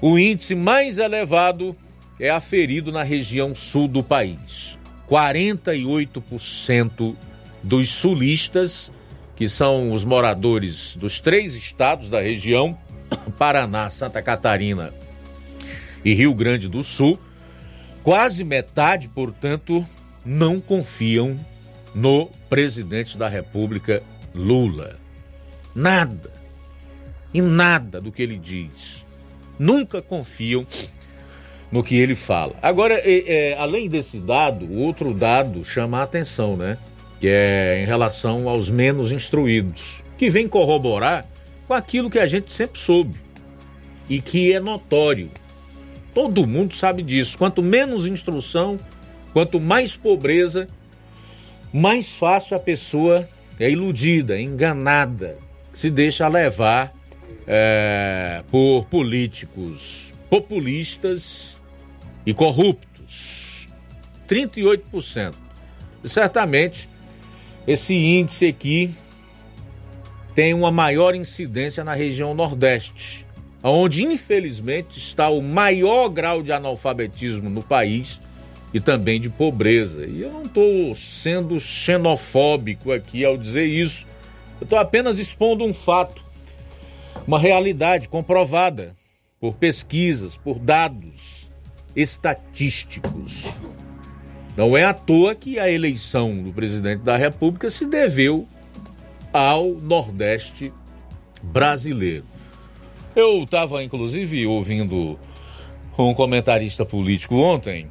[0.00, 1.76] o índice mais elevado
[2.20, 4.78] é aferido na região sul do país.
[5.08, 7.16] 48%
[7.62, 8.92] dos sulistas,
[9.34, 12.78] que são os moradores dos três estados da região,
[13.38, 14.92] Paraná, Santa Catarina
[16.04, 17.18] e Rio Grande do Sul,
[18.02, 19.84] quase metade, portanto,
[20.24, 21.38] não confiam
[21.94, 24.02] no presidente da República,
[24.34, 24.98] Lula.
[25.74, 26.32] Nada.
[27.32, 29.06] E nada do que ele diz.
[29.58, 30.66] Nunca confiam
[31.70, 32.54] no que ele fala.
[32.60, 36.76] Agora, é, é, além desse dado, outro dado chama a atenção, né?
[37.20, 41.26] Que é em relação aos menos instruídos, que vem corroborar
[41.68, 43.16] com aquilo que a gente sempre soube
[44.08, 45.30] e que é notório.
[46.12, 47.38] Todo mundo sabe disso.
[47.38, 48.78] Quanto menos instrução,
[49.32, 50.66] quanto mais pobreza,
[51.72, 53.28] mais fácil a pessoa
[53.60, 55.38] é iludida, enganada,
[55.72, 56.92] se deixa levar
[57.46, 61.59] é, por políticos populistas
[62.24, 63.68] e corruptos.
[64.28, 65.34] 38%.
[66.04, 66.88] E certamente
[67.66, 68.94] esse índice aqui
[70.34, 73.26] tem uma maior incidência na região Nordeste,
[73.62, 78.20] onde infelizmente está o maior grau de analfabetismo no país
[78.72, 80.06] e também de pobreza.
[80.06, 84.06] E eu não estou sendo xenofóbico aqui ao dizer isso,
[84.60, 86.22] eu estou apenas expondo um fato,
[87.26, 88.96] uma realidade comprovada
[89.40, 91.49] por pesquisas, por dados
[91.94, 93.46] estatísticos.
[94.56, 98.46] Não é à toa que a eleição do presidente da República se deveu
[99.32, 100.72] ao Nordeste
[101.42, 102.24] brasileiro.
[103.14, 105.18] Eu estava, inclusive, ouvindo
[105.98, 107.86] um comentarista político ontem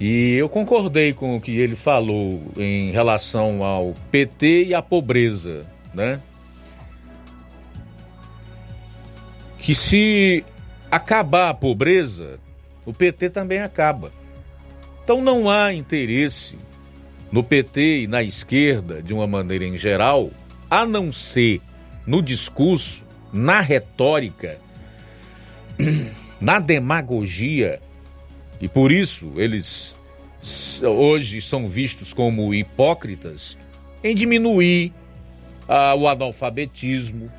[0.00, 5.66] e eu concordei com o que ele falou em relação ao PT e à pobreza,
[5.94, 6.20] né?
[9.58, 10.44] Que se
[10.90, 12.40] acabar a pobreza,
[12.84, 14.12] o PT também acaba.
[15.02, 16.58] Então não há interesse
[17.30, 20.30] no PT e na esquerda, de uma maneira em geral,
[20.70, 21.60] a não ser
[22.06, 24.60] no discurso, na retórica,
[26.40, 27.80] na demagogia,
[28.60, 29.96] e por isso eles
[30.82, 33.56] hoje são vistos como hipócritas,
[34.02, 34.92] em diminuir
[35.68, 37.32] ah, o analfabetismo.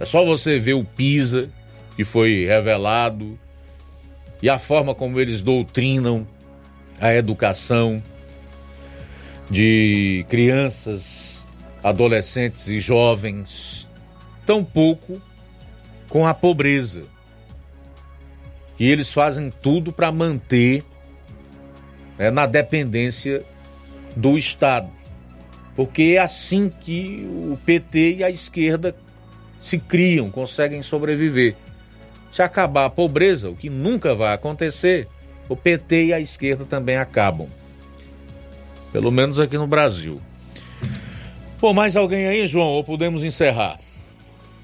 [0.00, 1.50] É só você ver o PISA,
[1.96, 3.38] que foi revelado,
[4.42, 6.26] e a forma como eles doutrinam
[7.00, 8.02] a educação
[9.50, 11.42] de crianças,
[11.82, 13.88] adolescentes e jovens,
[14.46, 15.20] tampouco
[16.08, 17.04] com a pobreza.
[18.78, 20.84] E eles fazem tudo para manter
[22.18, 23.44] né, na dependência
[24.16, 24.90] do Estado.
[25.76, 28.94] Porque é assim que o PT e a esquerda
[29.60, 31.56] se criam, conseguem sobreviver.
[32.34, 35.06] Se acabar a pobreza, o que nunca vai acontecer,
[35.48, 37.46] o PT e a esquerda também acabam.
[38.92, 40.20] Pelo menos aqui no Brasil.
[41.60, 42.70] Pô, mais alguém aí, João?
[42.70, 43.78] Ou podemos encerrar?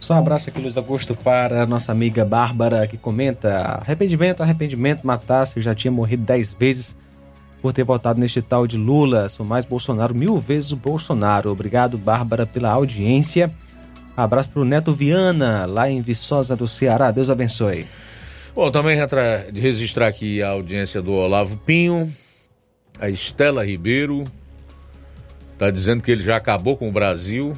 [0.00, 5.06] Só um abraço aqui, Luiz Augusto, para a nossa amiga Bárbara, que comenta: arrependimento, arrependimento,
[5.06, 6.96] matasse, eu já tinha morrido dez vezes
[7.62, 9.28] por ter votado neste tal de Lula.
[9.28, 11.52] Sou mais Bolsonaro, mil vezes o Bolsonaro.
[11.52, 13.48] Obrigado, Bárbara, pela audiência.
[14.22, 17.10] Abraço para o Neto Viana, lá em Viçosa do Ceará.
[17.10, 17.86] Deus abençoe.
[18.54, 18.98] Bom, também
[19.54, 22.12] registrar aqui a audiência do Olavo Pinho,
[22.98, 24.24] a Estela Ribeiro,
[25.52, 27.52] está dizendo que ele já acabou com o Brasil.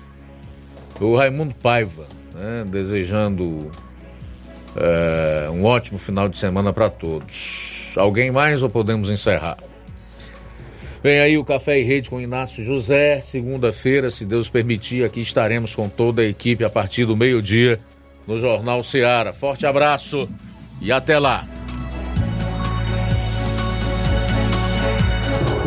[1.00, 3.70] O Raimundo Paiva, né, desejando
[4.76, 7.94] é, um ótimo final de semana para todos.
[7.96, 9.56] Alguém mais ou podemos encerrar?
[11.02, 13.20] Vem aí o Café e Rede com Inácio José.
[13.20, 17.80] Segunda-feira, se Deus permitir, aqui estaremos com toda a equipe a partir do meio-dia
[18.24, 19.32] no Jornal Seara.
[19.32, 20.28] Forte abraço
[20.80, 21.44] e até lá.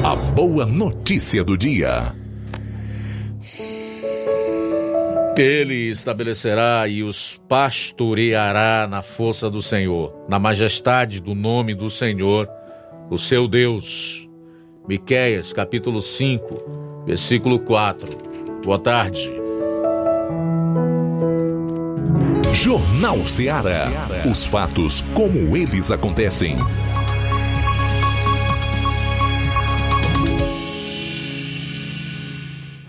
[0.01, 2.13] A boa notícia do dia.
[5.37, 12.49] Ele estabelecerá e os pastoreará na força do Senhor, na majestade do nome do Senhor,
[13.09, 14.24] o seu Deus.
[14.87, 18.07] Miqueias, capítulo 5, versículo 4.
[18.63, 19.33] Boa tarde.
[22.53, 23.91] Jornal Seara.
[24.29, 26.57] Os fatos como eles acontecem.